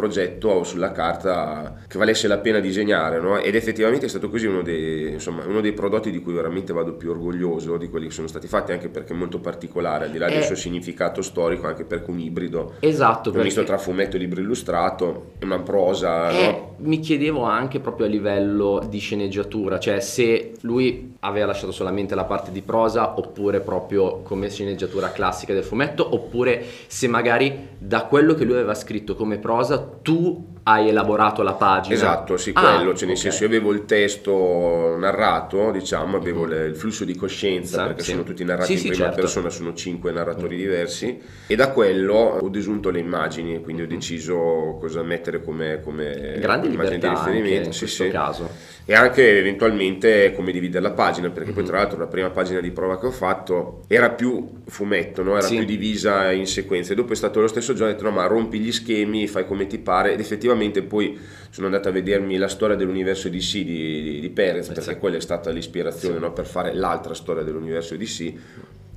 sulla 0.63 0.91
carta 0.91 1.75
che 1.87 1.97
valesse 1.97 2.27
la 2.27 2.37
pena 2.39 2.59
disegnare 2.59 3.19
no? 3.19 3.37
ed 3.37 3.55
effettivamente 3.55 4.05
è 4.05 4.09
stato 4.09 4.29
così 4.29 4.47
uno 4.47 4.61
dei, 4.61 5.13
insomma, 5.13 5.45
uno 5.45 5.61
dei, 5.61 5.73
prodotti 5.73 6.11
di 6.11 6.21
cui 6.21 6.33
veramente 6.33 6.73
vado 6.73 6.93
più 6.93 7.11
orgoglioso 7.11 7.77
di 7.77 7.89
quelli 7.89 8.07
che 8.07 8.13
sono 8.13 8.27
stati 8.27 8.47
fatti 8.47 8.71
anche 8.71 8.89
perché 8.89 9.13
è 9.13 9.15
molto 9.15 9.39
particolare 9.39 10.05
al 10.05 10.11
di 10.11 10.17
là 10.17 10.27
del 10.27 10.39
eh. 10.39 10.43
suo 10.43 10.55
significato 10.55 11.21
storico 11.21 11.67
anche 11.67 11.85
perché 11.85 12.09
un 12.11 12.19
ibrido 12.19 12.73
esatto 12.79 13.31
un 13.31 13.41
misto 13.41 13.63
tra 13.63 13.77
fumetto 13.77 14.15
e 14.15 14.19
libro 14.19 14.41
illustrato 14.41 15.33
e 15.39 15.45
una 15.45 15.59
prosa 15.59 16.29
eh, 16.29 16.45
no? 16.45 16.75
mi 16.77 16.99
chiedevo 16.99 17.43
anche 17.43 17.79
proprio 17.79 18.05
a 18.05 18.09
livello 18.09 18.85
di 18.87 18.99
sceneggiatura 18.99 19.79
cioè 19.79 19.99
se 19.99 20.53
lui 20.61 21.15
aveva 21.19 21.47
lasciato 21.47 21.71
solamente 21.71 22.15
la 22.15 22.25
parte 22.25 22.51
di 22.51 22.61
prosa 22.61 23.17
oppure 23.17 23.59
proprio 23.59 24.21
come 24.21 24.49
sceneggiatura 24.49 25.11
classica 25.11 25.53
del 25.53 25.63
fumetto 25.63 26.13
oppure 26.13 26.63
se 26.87 27.07
magari 27.07 27.69
da 27.77 28.05
quello 28.05 28.33
che 28.33 28.43
lui 28.43 28.55
aveva 28.55 28.73
scritto 28.73 29.15
come 29.15 29.37
prosa 29.37 29.90
tu 30.03 30.43
hai 30.63 30.89
elaborato 30.89 31.41
la 31.41 31.53
pagina. 31.53 31.95
Esatto, 31.95 32.37
sì, 32.37 32.51
quello, 32.51 32.67
ah, 32.67 32.95
cioè 32.95 33.07
nel 33.07 33.17
okay. 33.17 33.17
senso 33.17 33.43
io 33.43 33.49
avevo 33.49 33.71
il 33.71 33.85
testo 33.85 34.95
narrato, 34.97 35.71
diciamo, 35.71 36.17
avevo 36.17 36.45
mm-hmm. 36.45 36.67
il 36.67 36.75
flusso 36.75 37.03
di 37.03 37.15
coscienza, 37.15 37.81
sì, 37.81 37.87
perché 37.87 38.03
sì. 38.03 38.11
sono 38.11 38.23
tutti 38.23 38.43
narrati 38.43 38.77
sì, 38.77 38.87
in 38.87 38.91
prima 38.91 39.05
certo. 39.05 39.21
persona, 39.21 39.49
sono 39.49 39.73
cinque 39.73 40.11
narratori 40.11 40.55
mm-hmm. 40.55 40.63
diversi, 40.63 41.21
e 41.47 41.55
da 41.55 41.71
quello 41.71 42.13
ho 42.13 42.49
desunto 42.49 42.89
le 42.89 42.99
immagini, 42.99 43.61
quindi 43.61 43.81
ho 43.81 43.85
mm-hmm. 43.85 43.95
deciso 43.95 44.77
cosa 44.79 45.01
mettere 45.01 45.43
come, 45.43 45.81
come 45.83 46.37
Grande 46.39 46.67
immagine 46.67 46.99
di 46.99 47.07
riferimento. 47.07 47.69
in 47.69 47.77
questo 47.77 48.07
caso. 48.09 48.49
E 48.85 48.93
anche 48.93 49.37
eventualmente 49.37 50.33
come 50.35 50.51
dividere 50.51 50.83
la 50.83 50.91
pagina, 50.91 51.29
perché 51.29 51.51
poi 51.51 51.63
tra 51.63 51.77
l'altro 51.77 51.97
la 51.97 52.07
prima 52.07 52.29
pagina 52.29 52.59
di 52.59 52.71
prova 52.71 52.99
che 52.99 53.05
ho 53.05 53.11
fatto 53.11 53.83
era 53.87 54.09
più 54.09 54.61
fumetto, 54.65 55.23
no? 55.23 55.37
era 55.37 55.47
più 55.47 55.63
divisa 55.63 56.31
in 56.31 56.45
sequenze, 56.45 56.93
dopo 56.93 57.13
è 57.13 57.15
stato 57.15 57.39
lo 57.39 57.47
stesso 57.47 57.73
giorno, 57.73 57.91
ho 57.91 57.95
detto 57.95 58.05
no 58.05 58.11
ma 58.11 58.25
rompi 58.25 58.59
gli 58.59 58.71
schemi, 58.71 59.27
fai 59.27 59.45
come 59.45 59.67
ti 59.67 59.77
pare, 59.77 60.13
ed 60.13 60.19
effettivamente 60.19 60.50
effettivamente 60.51 60.83
poi 60.83 61.19
sono 61.49 61.67
andato 61.67 61.89
a 61.89 61.91
vedermi 61.91 62.37
la 62.37 62.47
storia 62.47 62.75
dell'universo 62.75 63.29
DC 63.29 63.57
di, 63.59 64.01
di, 64.01 64.19
di 64.19 64.29
Perez, 64.29 64.67
perché 64.69 64.97
quella 64.97 65.17
è 65.17 65.21
stata 65.21 65.49
l'ispirazione 65.49 66.15
sì. 66.15 66.21
no, 66.21 66.31
per 66.31 66.45
fare 66.45 66.73
l'altra 66.73 67.13
storia 67.13 67.43
dell'universo 67.43 67.95
DC 67.95 68.33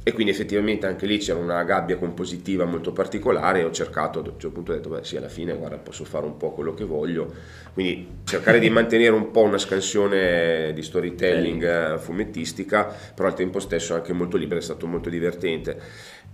e 0.07 0.13
quindi 0.13 0.33
effettivamente 0.33 0.87
anche 0.87 1.07
lì 1.07 1.17
c'era 1.17 1.39
una 1.39 1.65
gabbia 1.65 1.97
compositiva 1.97 2.67
molto 2.67 2.93
particolare 2.93 3.61
e 3.61 3.65
ho 3.65 3.71
cercato, 3.71 4.19
a 4.19 4.23
un 4.23 4.33
certo 4.33 4.51
punto 4.51 4.73
ho 4.73 4.75
detto, 4.75 4.91
beh 4.91 5.03
sì, 5.03 5.17
alla 5.17 5.31
fine 5.31 5.57
guarda, 5.57 5.79
posso 5.79 6.05
fare 6.05 6.27
un 6.27 6.37
po' 6.37 6.53
quello 6.53 6.75
che 6.75 6.85
voglio, 6.85 7.33
quindi 7.73 8.07
cercare 8.25 8.59
di 8.59 8.69
mantenere 8.71 9.15
un 9.15 9.31
po' 9.31 9.41
una 9.41 9.57
scansione 9.57 10.73
di 10.75 10.83
storytelling 10.83 11.95
eh, 11.95 11.99
fumettistica, 11.99 12.95
però 13.15 13.29
al 13.29 13.35
tempo 13.35 13.61
stesso 13.61 13.95
anche 13.95 14.13
molto 14.13 14.37
libera, 14.37 14.61
è 14.61 14.63
stato 14.63 14.87
molto 14.87 15.09
divertente. 15.09 15.81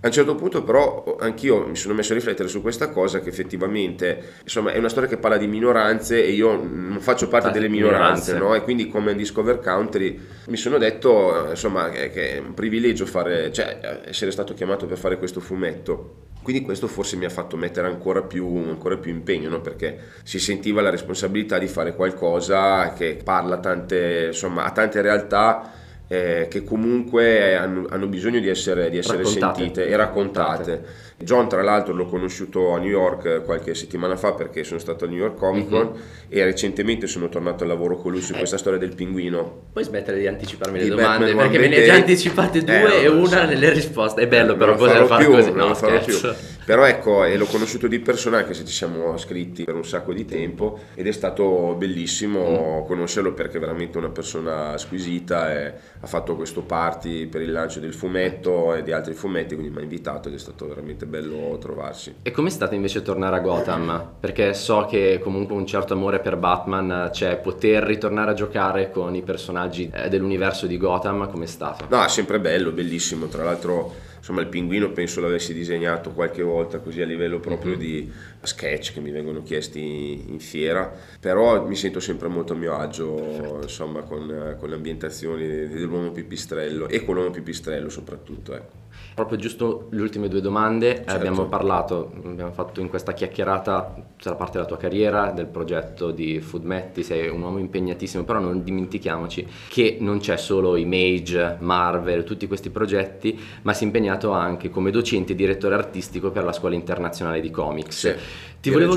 A 0.03 0.07
un 0.07 0.13
certo 0.13 0.33
punto 0.33 0.63
però 0.63 1.15
anch'io 1.19 1.67
mi 1.67 1.75
sono 1.75 1.93
messo 1.93 2.13
a 2.13 2.15
riflettere 2.15 2.49
su 2.49 2.61
questa 2.61 2.89
cosa 2.89 3.19
che 3.19 3.29
effettivamente 3.29 4.39
insomma 4.41 4.71
è 4.71 4.79
una 4.79 4.89
storia 4.89 5.07
che 5.07 5.17
parla 5.17 5.37
di 5.37 5.45
minoranze 5.45 6.23
e 6.23 6.31
io 6.31 6.55
non 6.55 6.97
faccio 7.01 7.27
parte 7.27 7.49
ah, 7.49 7.51
delle 7.51 7.69
minoranze, 7.69 8.33
minoranze. 8.33 8.37
No? 8.37 8.55
e 8.55 8.63
quindi 8.63 8.87
come 8.87 9.13
Discover 9.13 9.59
Country 9.59 10.19
mi 10.47 10.57
sono 10.57 10.79
detto 10.79 11.49
insomma 11.51 11.89
che, 11.89 12.09
che 12.09 12.37
è 12.37 12.39
un 12.39 12.55
privilegio 12.55 13.05
fare, 13.05 13.51
cioè, 13.53 14.01
essere 14.05 14.31
stato 14.31 14.55
chiamato 14.55 14.87
per 14.87 14.97
fare 14.97 15.19
questo 15.19 15.39
fumetto. 15.39 16.29
Quindi 16.41 16.63
questo 16.63 16.87
forse 16.87 17.17
mi 17.17 17.25
ha 17.25 17.29
fatto 17.29 17.55
mettere 17.55 17.85
ancora 17.85 18.23
più, 18.23 18.47
ancora 18.67 18.97
più 18.97 19.11
impegno, 19.11 19.49
no? 19.49 19.61
perché 19.61 19.99
si 20.23 20.39
sentiva 20.39 20.81
la 20.81 20.89
responsabilità 20.89 21.59
di 21.59 21.67
fare 21.67 21.93
qualcosa 21.93 22.93
che 22.93 23.19
parla 23.23 23.59
tante, 23.59 24.29
insomma, 24.29 24.63
a 24.63 24.71
tante 24.71 25.01
realtà 25.01 25.73
eh, 26.11 26.47
che 26.49 26.65
comunque 26.65 27.55
hanno, 27.55 27.85
hanno, 27.89 28.07
bisogno 28.07 28.41
di 28.41 28.49
essere, 28.49 28.89
di 28.89 28.97
essere 28.97 29.23
sentite 29.23 29.87
e 29.87 29.95
raccontate. 29.95 30.71
raccontate. 30.71 31.09
John 31.19 31.47
tra 31.47 31.61
l'altro 31.61 31.93
l'ho 31.93 32.05
conosciuto 32.05 32.73
a 32.73 32.79
New 32.79 32.89
York 32.89 33.43
qualche 33.45 33.73
settimana 33.75 34.17
fa 34.17 34.33
perché 34.33 34.65
sono 34.65 34.79
stato 34.79 35.05
a 35.05 35.07
New 35.07 35.17
York 35.17 35.37
Comic 35.37 35.69
Con 35.69 35.85
mm-hmm. 35.85 36.01
e 36.27 36.43
recentemente 36.43 37.07
sono 37.07 37.29
tornato 37.29 37.63
al 37.63 37.69
lavoro 37.69 37.95
con 37.95 38.11
lui 38.11 38.21
su 38.21 38.33
eh. 38.33 38.37
questa 38.37 38.57
storia 38.57 38.77
del 38.77 38.93
pinguino. 38.93 39.67
Puoi 39.71 39.85
smettere 39.85 40.19
di 40.19 40.27
anticiparmi 40.27 40.79
le 40.79 40.83
di 40.83 40.89
domande 40.89 41.25
Batman 41.27 41.37
perché 41.37 41.59
me 41.59 41.67
ne 41.69 41.75
hai 41.77 41.85
già 41.85 41.93
anticipate 41.93 42.61
due 42.61 42.99
eh, 42.99 43.03
e 43.03 43.07
una 43.07 43.27
so. 43.27 43.45
nelle 43.45 43.71
risposte. 43.71 44.21
È 44.21 44.27
bello 44.27 44.57
però 44.57 44.75
poter 44.75 45.05
fare 45.05 45.23
più, 45.23 45.33
così. 45.33 45.51
No, 45.53 45.73
più. 46.03 46.17
Però 46.63 46.85
ecco, 46.85 47.23
e 47.23 47.37
l'ho 47.37 47.45
conosciuto 47.45 47.87
di 47.87 47.99
persona 47.99 48.37
anche 48.37 48.53
se 48.53 48.65
ci 48.65 48.73
siamo 48.73 49.17
scritti 49.17 49.63
per 49.63 49.75
un 49.75 49.85
sacco 49.85 50.13
di 50.13 50.25
tempo 50.25 50.79
ed 50.93 51.07
è 51.07 51.11
stato 51.11 51.75
bellissimo 51.77 52.83
mm. 52.83 52.85
conoscerlo 52.85 53.33
perché 53.33 53.57
è 53.57 53.59
veramente 53.59 53.97
una 53.97 54.09
persona 54.09 54.77
squisita 54.77 55.51
e 55.51 55.73
ha 55.99 56.07
fatto 56.07 56.35
questo 56.35 56.61
party 56.61 57.25
per 57.25 57.41
il 57.41 57.51
lancio 57.51 57.79
del 57.79 57.93
fumetto 57.93 58.75
e 58.75 58.83
di 58.83 58.91
altri 58.91 59.13
fumetti, 59.13 59.55
quindi 59.55 59.73
mi 59.73 59.79
ha 59.79 59.83
invitato 59.83 60.29
ed 60.29 60.35
è 60.35 60.37
stato 60.37 60.67
veramente 60.67 61.05
bello 61.05 61.57
trovarsi. 61.57 62.15
E 62.21 62.31
com'è 62.31 62.49
stato 62.49 62.75
invece 62.75 63.01
tornare 63.01 63.37
a 63.37 63.39
Gotham? 63.39 64.13
Perché 64.19 64.53
so 64.53 64.85
che 64.89 65.19
comunque 65.21 65.55
un 65.55 65.65
certo 65.65 65.93
amore 65.93 66.19
per 66.19 66.37
Batman 66.37 67.09
c'è, 67.11 67.37
poter 67.37 67.83
ritornare 67.83 68.31
a 68.31 68.33
giocare 68.33 68.91
con 68.91 69.15
i 69.15 69.21
personaggi 69.23 69.89
eh, 69.93 70.09
dell'universo 70.09 70.67
di 70.67 70.77
Gotham, 70.77 71.29
com'è 71.29 71.45
stato? 71.45 71.85
No, 71.89 72.07
sempre 72.07 72.39
bello, 72.39 72.71
bellissimo, 72.71 73.27
tra 73.27 73.43
l'altro 73.43 74.09
insomma 74.21 74.41
il 74.41 74.47
pinguino 74.47 74.91
penso 74.91 75.19
l'avessi 75.19 75.51
disegnato 75.51 76.11
qualche 76.11 76.43
volta 76.43 76.77
così 76.77 77.01
a 77.01 77.05
livello 77.05 77.39
proprio 77.39 77.71
mm-hmm. 77.71 77.79
di 77.79 78.11
sketch 78.43 78.93
che 78.93 78.99
mi 78.99 79.09
vengono 79.09 79.41
chiesti 79.41 80.25
in 80.27 80.39
fiera, 80.39 80.93
però 81.19 81.65
mi 81.65 81.75
sento 81.75 81.99
sempre 81.99 82.27
molto 82.27 82.53
a 82.53 82.55
mio 82.55 82.75
agio 82.75 83.59
insomma 83.63 84.01
con, 84.03 84.55
con 84.59 84.69
le 84.69 84.75
ambientazioni 84.75 85.47
dell'uomo 85.47 86.11
pipistrello 86.11 86.87
e 86.87 87.03
con 87.03 87.15
l'uomo 87.15 87.31
pipistrello 87.31 87.89
soprattutto. 87.89 88.55
Ecco. 88.55 88.89
Proprio 89.13 89.37
giusto 89.37 89.87
le 89.91 90.01
ultime 90.01 90.27
due 90.27 90.41
domande, 90.41 90.95
certo. 90.95 91.11
abbiamo 91.11 91.45
parlato, 91.45 92.11
abbiamo 92.23 92.51
fatto 92.51 92.81
in 92.81 92.89
questa 92.89 93.13
chiacchierata 93.13 93.93
tutta 94.15 94.29
la 94.29 94.35
parte 94.35 94.53
della 94.53 94.65
tua 94.65 94.77
carriera, 94.77 95.31
del 95.31 95.47
progetto 95.47 96.11
di 96.11 96.39
Foodmetti, 96.39 97.03
sei 97.03 97.29
un 97.29 97.41
uomo 97.41 97.59
impegnatissimo, 97.59 98.23
però 98.23 98.39
non 98.39 98.63
dimentichiamoci 98.63 99.47
che 99.67 99.97
non 99.99 100.19
c'è 100.19 100.37
solo 100.37 100.75
Image, 100.75 101.57
Marvel, 101.59 102.23
tutti 102.23 102.47
questi 102.47 102.69
progetti, 102.69 103.39
ma 103.63 103.73
si 103.73 103.83
è 103.83 103.85
impegnato 103.87 104.31
anche 104.31 104.69
come 104.69 104.91
docente 104.91 105.33
e 105.33 105.35
direttore 105.35 105.75
artistico 105.75 106.31
per 106.31 106.43
la 106.43 106.51
Scuola 106.51 106.75
Internazionale 106.75 107.41
di 107.41 107.51
Comics. 107.51 107.97
Sì, 107.97 108.13
ti, 108.59 108.69
volevo, 108.69 108.95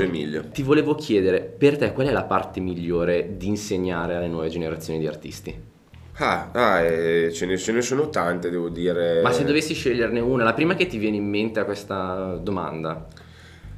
ti 0.51 0.63
volevo 0.63 0.95
chiedere, 0.95 1.41
per 1.41 1.77
te 1.77 1.91
qual 1.91 2.07
è 2.07 2.11
la 2.11 2.23
parte 2.23 2.59
migliore 2.59 3.35
di 3.37 3.47
insegnare 3.47 4.15
alle 4.15 4.27
nuove 4.27 4.49
generazioni 4.49 4.99
di 4.99 5.07
artisti? 5.07 5.73
Ah, 6.17 6.49
ah 6.53 6.81
eh, 6.81 7.31
ce, 7.33 7.45
ne, 7.45 7.57
ce, 7.57 7.73
ne, 7.73 7.81
sono 7.81 8.09
tante, 8.09 8.49
devo 8.49 8.69
dire. 8.69 9.21
Ma 9.21 9.31
se 9.31 9.43
dovessi 9.43 9.73
sceglierne 9.73 10.21
una, 10.21 10.45
la 10.45 10.53
prima 10.53 10.75
che 10.75 10.87
ti 10.87 10.97
viene 10.97 11.17
in 11.17 11.27
mente 11.27 11.59
a 11.59 11.65
questa 11.65 12.39
domanda? 12.41 13.05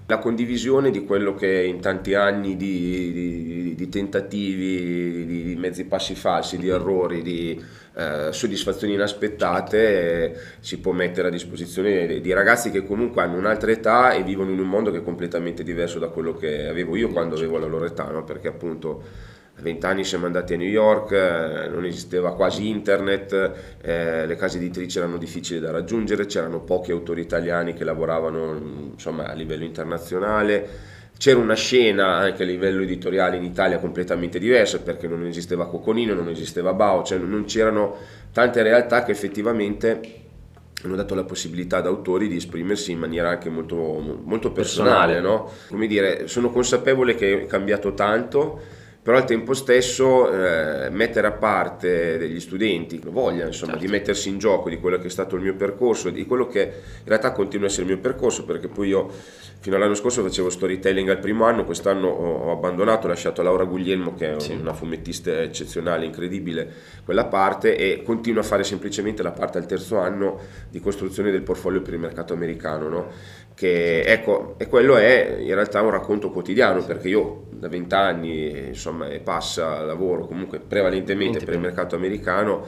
La 0.05 0.19
condivisione 0.19 0.91
di 0.91 1.03
quello 1.03 1.33
che 1.33 1.63
in 1.63 1.81
tanti 1.81 2.13
anni 2.13 2.55
di, 2.55 3.11
di, 3.11 3.75
di 3.75 3.89
tentativi, 3.89 5.25
di, 5.25 5.43
di, 5.43 5.55
mezzi 5.55 5.85
passi 5.85 6.13
falsi, 6.15 6.57
di 6.57 6.69
errori, 6.69 7.23
di 7.23 7.61
eh, 7.95 8.31
soddisfazioni 8.31 8.93
inaspettate 8.93 10.31
eh, 10.31 10.39
si 10.59 10.79
può 10.79 10.91
mettere 10.91 11.29
a 11.29 11.31
disposizione 11.31 12.21
di 12.21 12.33
ragazzi 12.33 12.69
che 12.69 12.85
comunque 12.85 13.23
hanno 13.23 13.37
un'altra 13.37 13.71
età 13.71 14.11
e 14.11 14.23
vivono 14.23 14.51
in 14.51 14.59
un 14.59 14.69
mondo 14.69 14.91
che 14.91 14.99
è 14.99 15.03
completamente 15.03 15.63
diverso 15.63 15.97
da 15.97 16.07
quello 16.07 16.35
che 16.35 16.67
avevo 16.67 16.95
io 16.95 17.09
quando 17.09 17.35
avevo 17.35 17.57
la 17.57 17.65
loro 17.65 17.85
età, 17.85 18.09
no? 18.09 18.23
perché 18.23 18.47
appunto 18.47 19.35
a 19.57 19.61
vent'anni 19.63 20.03
siamo 20.03 20.27
andati 20.27 20.53
a 20.53 20.57
New 20.57 20.67
York, 20.67 21.11
eh, 21.11 21.67
non 21.67 21.83
esisteva 21.83 22.35
quasi 22.35 22.69
internet, 22.69 23.77
eh, 23.81 24.27
le 24.27 24.35
case 24.35 24.57
editrici 24.57 24.99
erano 24.99 25.17
difficili 25.17 25.59
da 25.59 25.71
raggiungere, 25.71 26.27
c'erano 26.27 26.59
pochi 26.61 26.91
autori 26.91 27.21
italiani 27.21 27.73
che 27.73 27.83
lavoravano 27.83 28.91
insomma, 28.91 29.25
a 29.25 29.33
livello 29.33 29.63
internazionale. 29.63 30.95
C'era 31.17 31.39
una 31.39 31.55
scena 31.55 32.17
anche 32.17 32.43
a 32.43 32.45
livello 32.45 32.83
editoriale 32.83 33.37
in 33.37 33.43
Italia 33.43 33.79
completamente 33.79 34.37
diversa 34.37 34.79
perché 34.79 35.07
non 35.07 35.25
esisteva 35.25 35.67
Coconino, 35.67 36.13
non 36.13 36.29
esisteva 36.29 36.73
Bao, 36.73 37.01
cioè 37.03 37.17
non 37.17 37.45
c'erano 37.45 37.95
tante 38.31 38.61
realtà 38.61 39.03
che 39.03 39.13
effettivamente 39.13 40.25
hanno 40.83 40.95
dato 40.95 41.15
la 41.15 41.23
possibilità 41.23 41.77
ad 41.77 41.87
autori 41.87 42.27
di 42.27 42.35
esprimersi 42.35 42.91
in 42.91 42.99
maniera 42.99 43.29
anche 43.29 43.49
molto, 43.49 43.75
molto 44.23 44.51
personale. 44.51 45.13
personale. 45.13 45.19
No? 45.19 45.51
Come 45.69 45.87
dire, 45.87 46.27
sono 46.27 46.51
consapevole 46.51 47.15
che 47.15 47.41
è 47.41 47.45
cambiato 47.47 47.95
tanto 47.95 48.61
però 49.07 49.19
al 49.19 49.25
tempo 49.25 49.53
stesso 49.53 50.29
eh, 50.29 50.89
mettere 50.89 51.27
a 51.27 51.31
parte 51.31 52.17
degli 52.17 52.41
studenti 52.41 52.99
che 52.99 53.09
voglia 53.09 53.45
insomma, 53.45 53.71
certo. 53.71 53.85
di 53.85 53.89
mettersi 53.89 54.27
in 54.27 54.37
gioco 54.37 54.67
di 54.67 54.79
quello 54.79 54.97
che 54.97 55.07
è 55.07 55.09
stato 55.09 55.37
il 55.37 55.43
mio 55.43 55.55
percorso, 55.55 56.09
di 56.09 56.25
quello 56.25 56.45
che 56.45 56.59
in 56.59 57.05
realtà 57.05 57.31
continua 57.31 57.67
a 57.67 57.69
essere 57.69 57.83
il 57.83 57.93
mio 57.93 58.01
percorso, 58.01 58.43
perché 58.43 58.67
poi 58.67 58.89
io 58.89 59.09
fino 59.61 59.77
all'anno 59.77 59.95
scorso 59.95 60.21
facevo 60.23 60.49
storytelling 60.49 61.07
al 61.07 61.19
primo 61.19 61.45
anno, 61.45 61.63
quest'anno 61.63 62.09
ho 62.09 62.51
abbandonato, 62.51 63.05
ho 63.05 63.09
lasciato 63.09 63.41
Laura 63.41 63.63
Guglielmo 63.63 64.13
che 64.13 64.35
è 64.35 64.39
sì. 64.41 64.51
una 64.51 64.73
fumettista 64.73 65.41
eccezionale, 65.41 66.03
incredibile, 66.03 66.69
quella 67.05 67.27
parte 67.27 67.77
e 67.77 68.03
continuo 68.03 68.41
a 68.41 68.43
fare 68.43 68.65
semplicemente 68.65 69.23
la 69.23 69.31
parte 69.31 69.57
al 69.57 69.65
terzo 69.65 69.99
anno 69.99 70.37
di 70.69 70.81
costruzione 70.81 71.31
del 71.31 71.43
portfolio 71.43 71.81
per 71.81 71.93
il 71.93 72.01
mercato 72.01 72.33
americano. 72.33 72.89
No? 72.89 73.07
Che, 73.55 74.01
ecco, 74.01 74.55
e 74.57 74.67
quello 74.67 74.97
è 74.97 75.37
in 75.39 75.53
realtà 75.53 75.81
un 75.81 75.91
racconto 75.91 76.29
quotidiano 76.29 76.83
perché 76.83 77.07
io 77.07 77.46
da 77.57 77.67
vent'anni 77.67 78.67
insomma 78.67 79.07
passa 79.23 79.83
lavoro 79.83 80.25
comunque 80.25 80.59
prevalentemente 80.59 81.43
per 81.43 81.55
il 81.55 81.59
mercato 81.59 81.95
americano 81.95 82.65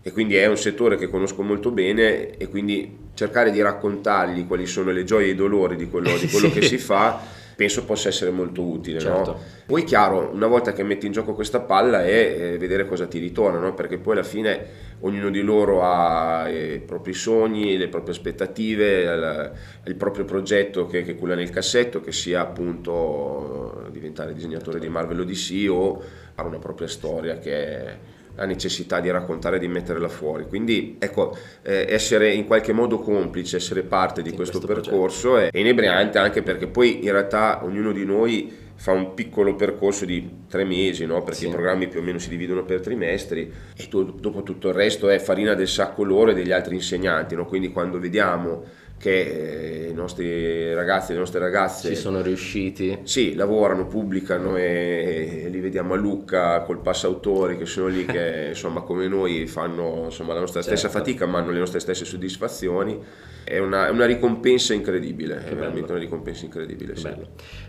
e 0.00 0.12
quindi 0.12 0.36
è 0.36 0.46
un 0.46 0.56
settore 0.56 0.96
che 0.96 1.08
conosco 1.08 1.42
molto 1.42 1.70
bene 1.70 2.36
e 2.36 2.48
quindi 2.48 3.06
cercare 3.14 3.50
di 3.50 3.60
raccontargli 3.60 4.46
quali 4.46 4.66
sono 4.66 4.90
le 4.92 5.04
gioie 5.04 5.26
e 5.26 5.30
i 5.30 5.34
dolori 5.34 5.76
di 5.76 5.88
quello, 5.88 6.16
di 6.16 6.28
quello 6.30 6.48
sì. 6.48 6.52
che 6.52 6.62
si 6.62 6.78
fa 6.78 7.36
penso 7.58 7.84
possa 7.84 8.08
essere 8.08 8.30
molto 8.30 8.62
utile. 8.62 9.00
Certo. 9.00 9.30
No? 9.32 9.40
Poi 9.66 9.82
chiaro, 9.82 10.30
una 10.32 10.46
volta 10.46 10.72
che 10.72 10.84
metti 10.84 11.06
in 11.06 11.12
gioco 11.12 11.34
questa 11.34 11.58
palla 11.58 12.04
è 12.04 12.54
vedere 12.56 12.86
cosa 12.86 13.08
ti 13.08 13.18
ritorna, 13.18 13.58
no? 13.58 13.74
perché 13.74 13.98
poi 13.98 14.12
alla 14.12 14.22
fine 14.22 14.66
ognuno 15.00 15.30
di 15.30 15.42
loro 15.42 15.82
ha 15.82 16.48
i 16.48 16.80
propri 16.80 17.12
sogni, 17.12 17.76
le 17.76 17.88
proprie 17.88 18.14
aspettative, 18.14 19.02
il, 19.02 19.52
il 19.84 19.94
proprio 19.94 20.24
progetto 20.24 20.86
che, 20.86 21.02
che 21.02 21.14
culla 21.14 21.34
nel 21.34 21.50
cassetto, 21.50 22.00
che 22.00 22.12
sia 22.12 22.40
appunto 22.40 23.86
diventare 23.90 24.34
disegnatore 24.34 24.78
di 24.78 24.88
Marvel 24.88 25.20
o 25.20 25.24
DC 25.24 25.66
o 25.70 26.02
fare 26.34 26.48
una 26.48 26.58
propria 26.58 26.88
storia 26.88 27.38
che 27.38 28.16
la 28.38 28.44
necessità 28.44 29.00
di 29.00 29.10
raccontare 29.10 29.56
e 29.56 29.58
di 29.58 29.66
metterla 29.66 30.08
fuori. 30.08 30.46
Quindi 30.46 30.96
ecco, 31.00 31.36
eh, 31.62 31.86
essere 31.88 32.32
in 32.32 32.46
qualche 32.46 32.72
modo 32.72 33.00
complice, 33.00 33.56
essere 33.56 33.82
parte 33.82 34.22
di 34.22 34.32
questo, 34.32 34.60
questo, 34.60 34.80
percorso 34.90 35.36
è, 35.36 35.50
è 35.50 35.58
inebriante 35.58 36.18
anche 36.18 36.42
perché 36.42 36.68
poi 36.68 37.04
in 37.04 37.10
realtà 37.10 37.64
ognuno 37.64 37.90
di 37.90 38.04
noi 38.04 38.66
fa 38.80 38.92
un 38.92 39.12
piccolo 39.12 39.56
percorso 39.56 40.04
di 40.04 40.44
tre 40.48 40.64
mesi, 40.64 41.04
no? 41.04 41.24
perché 41.24 41.40
sì. 41.40 41.46
i 41.48 41.50
programmi 41.50 41.88
più 41.88 41.98
o 41.98 42.02
meno 42.02 42.18
si 42.18 42.28
dividono 42.28 42.64
per 42.64 42.80
trimestri 42.80 43.52
e 43.76 43.88
tu, 43.88 44.12
dopo 44.12 44.44
tutto 44.44 44.68
il 44.68 44.74
resto 44.74 45.08
è 45.08 45.18
farina 45.18 45.54
del 45.54 45.66
sacco 45.66 46.04
loro 46.04 46.30
e 46.30 46.34
degli 46.34 46.52
altri 46.52 46.76
insegnanti, 46.76 47.34
no? 47.34 47.44
quindi 47.44 47.70
quando 47.70 47.98
vediamo 47.98 48.62
che 48.96 49.86
eh, 49.86 49.88
i 49.88 49.94
nostri 49.94 50.72
ragazzi 50.74 51.10
e 51.10 51.14
le 51.14 51.20
nostre 51.20 51.40
ragazze 51.40 51.88
ci 51.88 51.96
sono 51.96 52.22
riusciti. 52.22 53.00
Sì, 53.02 53.34
lavorano, 53.34 53.88
pubblicano 53.88 54.56
e, 54.56 55.42
e 55.44 55.48
li 55.48 55.58
vediamo 55.58 55.94
a 55.94 55.96
Lucca 55.96 56.60
col 56.60 56.80
passautori 56.80 57.56
che 57.58 57.66
sono 57.66 57.88
lì 57.88 58.04
che 58.04 58.46
insomma 58.54 58.82
come 58.82 59.08
noi 59.08 59.48
fanno 59.48 60.04
insomma, 60.04 60.34
la 60.34 60.40
nostra 60.40 60.62
stessa 60.62 60.88
certo. 60.88 60.98
fatica 60.98 61.26
ma 61.26 61.38
hanno 61.38 61.50
le 61.50 61.58
nostre 61.58 61.80
stesse 61.80 62.04
soddisfazioni. 62.04 63.00
È 63.48 63.58
una, 63.58 63.86
è 63.86 63.90
una 63.90 64.04
ricompensa 64.04 64.74
incredibile, 64.74 65.42
è 65.44 65.54
veramente 65.54 65.90
una 65.90 66.00
ricompensa 66.00 66.44
incredibile. 66.44 66.94
Sì. 66.96 67.10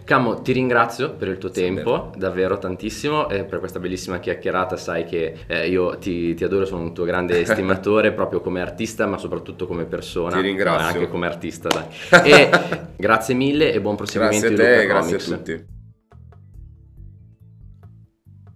Cammo, 0.04 0.42
ti 0.42 0.52
ringrazio 0.52 1.13
per 1.13 1.30
il 1.30 1.38
tuo 1.38 1.54
sì, 1.54 1.62
tempo, 1.62 1.92
bello. 1.92 2.12
davvero 2.18 2.58
tantissimo, 2.58 3.30
e 3.30 3.46
per 3.46 3.60
questa 3.60 3.80
bellissima 3.80 4.20
chiacchierata. 4.20 4.76
Sai 4.76 5.06
che 5.06 5.36
eh, 5.48 5.70
io 5.70 5.98
ti, 5.98 6.34
ti, 6.34 6.44
adoro, 6.44 6.65
sono 6.65 6.82
un 6.82 6.94
tuo 6.94 7.06
grande 7.06 7.39
estimatore 7.42 8.12
proprio 8.12 8.42
come 8.42 8.60
artista, 8.60 9.06
ma 9.06 9.18
soprattutto 9.18 9.65
come 9.68 9.86
persona. 9.86 10.36
Ti 10.36 10.42
ringrazio. 10.42 10.88
anche 10.88 11.08
come 11.08 11.28
artista, 11.28 11.70
dai. 11.70 11.88
E 12.30 12.50
grazie 12.98 13.34
mille 13.34 13.72
e 13.72 13.80
buon 13.80 13.96
proseguimento 13.96 14.48
grazie 14.48 14.76
a 14.76 14.80
te, 14.80 14.86
grazie 14.86 15.15
a 15.15 15.20
tutti. 15.20 15.78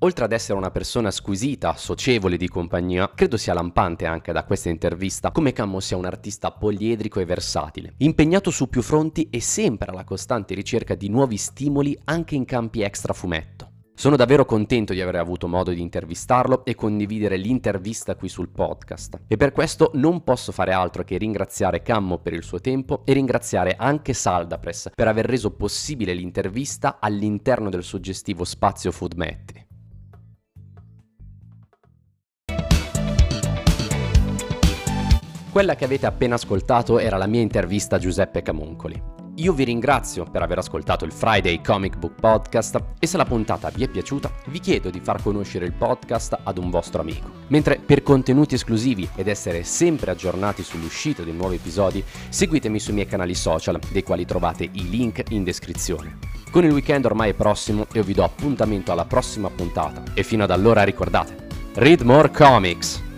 Oltre 0.03 0.25
ad 0.25 0.33
essere 0.33 0.57
una 0.57 0.69
persona 0.69 1.11
squisita, 1.11 1.75
socievole 1.77 2.35
di 2.35 2.49
compagnia, 2.49 3.09
credo 3.15 3.37
sia 3.37 3.53
lampante 3.53 4.05
anche 4.05 4.33
da 4.33 4.43
questa 4.43 4.67
intervista 4.67 5.31
come 5.31 5.53
Cammo 5.53 5.79
sia 5.79 5.95
un 5.95 6.03
artista 6.03 6.51
poliedrico 6.51 7.21
e 7.21 7.25
versatile, 7.25 7.93
impegnato 7.99 8.51
su 8.51 8.67
più 8.67 8.81
fronti 8.81 9.29
e 9.29 9.39
sempre 9.39 9.91
alla 9.91 10.03
costante 10.03 10.55
ricerca 10.55 10.95
di 10.95 11.07
nuovi 11.07 11.37
stimoli 11.37 11.97
anche 12.03 12.35
in 12.35 12.43
campi 12.43 12.81
extra 12.81 13.13
fumetto. 13.13 13.69
Sono 13.95 14.17
davvero 14.17 14.43
contento 14.43 14.91
di 14.91 14.99
aver 14.99 15.15
avuto 15.15 15.47
modo 15.47 15.71
di 15.71 15.79
intervistarlo 15.79 16.65
e 16.65 16.75
condividere 16.75 17.37
l'intervista 17.37 18.15
qui 18.15 18.27
sul 18.27 18.49
podcast. 18.49 19.21
E 19.27 19.37
per 19.37 19.53
questo 19.53 19.91
non 19.93 20.25
posso 20.25 20.51
fare 20.51 20.73
altro 20.73 21.05
che 21.05 21.17
ringraziare 21.17 21.81
Cammo 21.81 22.17
per 22.17 22.33
il 22.33 22.43
suo 22.43 22.59
tempo 22.59 23.03
e 23.05 23.13
ringraziare 23.13 23.75
anche 23.77 24.11
Saldapress 24.11 24.89
per 24.93 25.07
aver 25.07 25.27
reso 25.27 25.51
possibile 25.51 26.13
l'intervista 26.13 26.97
all'interno 26.99 27.69
del 27.69 27.83
suggestivo 27.83 28.43
spazio 28.43 28.91
Foodmetti. 28.91 29.71
Quella 35.53 35.75
che 35.75 35.85
avete 35.85 36.07
appena 36.07 36.33
ascoltato 36.33 36.97
era 36.97 37.15
la 37.15 37.27
mia 37.27 37.39
intervista 37.39 37.97
a 37.97 37.99
Giuseppe 37.99 38.41
Camuncoli. 38.41 38.99
Io 39.35 39.53
vi 39.53 39.63
ringrazio 39.65 40.23
per 40.23 40.41
aver 40.41 40.57
ascoltato 40.57 41.05
il 41.05 41.11
Friday 41.11 41.61
Comic 41.61 41.95
Book 41.97 42.15
Podcast 42.19 42.83
e 42.97 43.05
se 43.05 43.17
la 43.17 43.25
puntata 43.25 43.69
vi 43.69 43.83
è 43.83 43.87
piaciuta 43.87 44.31
vi 44.47 44.59
chiedo 44.59 44.89
di 44.89 44.99
far 44.99 45.21
conoscere 45.21 45.65
il 45.65 45.73
podcast 45.73 46.39
ad 46.41 46.57
un 46.57 46.71
vostro 46.71 47.01
amico. 47.01 47.29
Mentre 47.49 47.77
per 47.77 48.01
contenuti 48.01 48.55
esclusivi 48.55 49.07
ed 49.15 49.27
essere 49.27 49.63
sempre 49.63 50.09
aggiornati 50.09 50.63
sull'uscita 50.63 51.21
dei 51.21 51.33
nuovi 51.33 51.57
episodi 51.57 52.03
seguitemi 52.29 52.79
sui 52.79 52.93
miei 52.93 53.05
canali 53.05 53.35
social 53.35 53.79
dei 53.91 54.01
quali 54.01 54.25
trovate 54.25 54.63
i 54.63 54.89
link 54.89 55.21
in 55.29 55.43
descrizione. 55.43 56.17
Con 56.49 56.63
il 56.63 56.71
weekend 56.71 57.05
ormai 57.05 57.29
è 57.29 57.35
prossimo 57.35 57.85
io 57.93 58.01
vi 58.01 58.13
do 58.13 58.23
appuntamento 58.23 58.91
alla 58.91 59.05
prossima 59.05 59.51
puntata 59.51 60.01
e 60.15 60.23
fino 60.23 60.45
ad 60.45 60.49
allora 60.49 60.81
ricordate, 60.81 61.45
read 61.75 62.01
more 62.01 62.31
comics! 62.31 63.11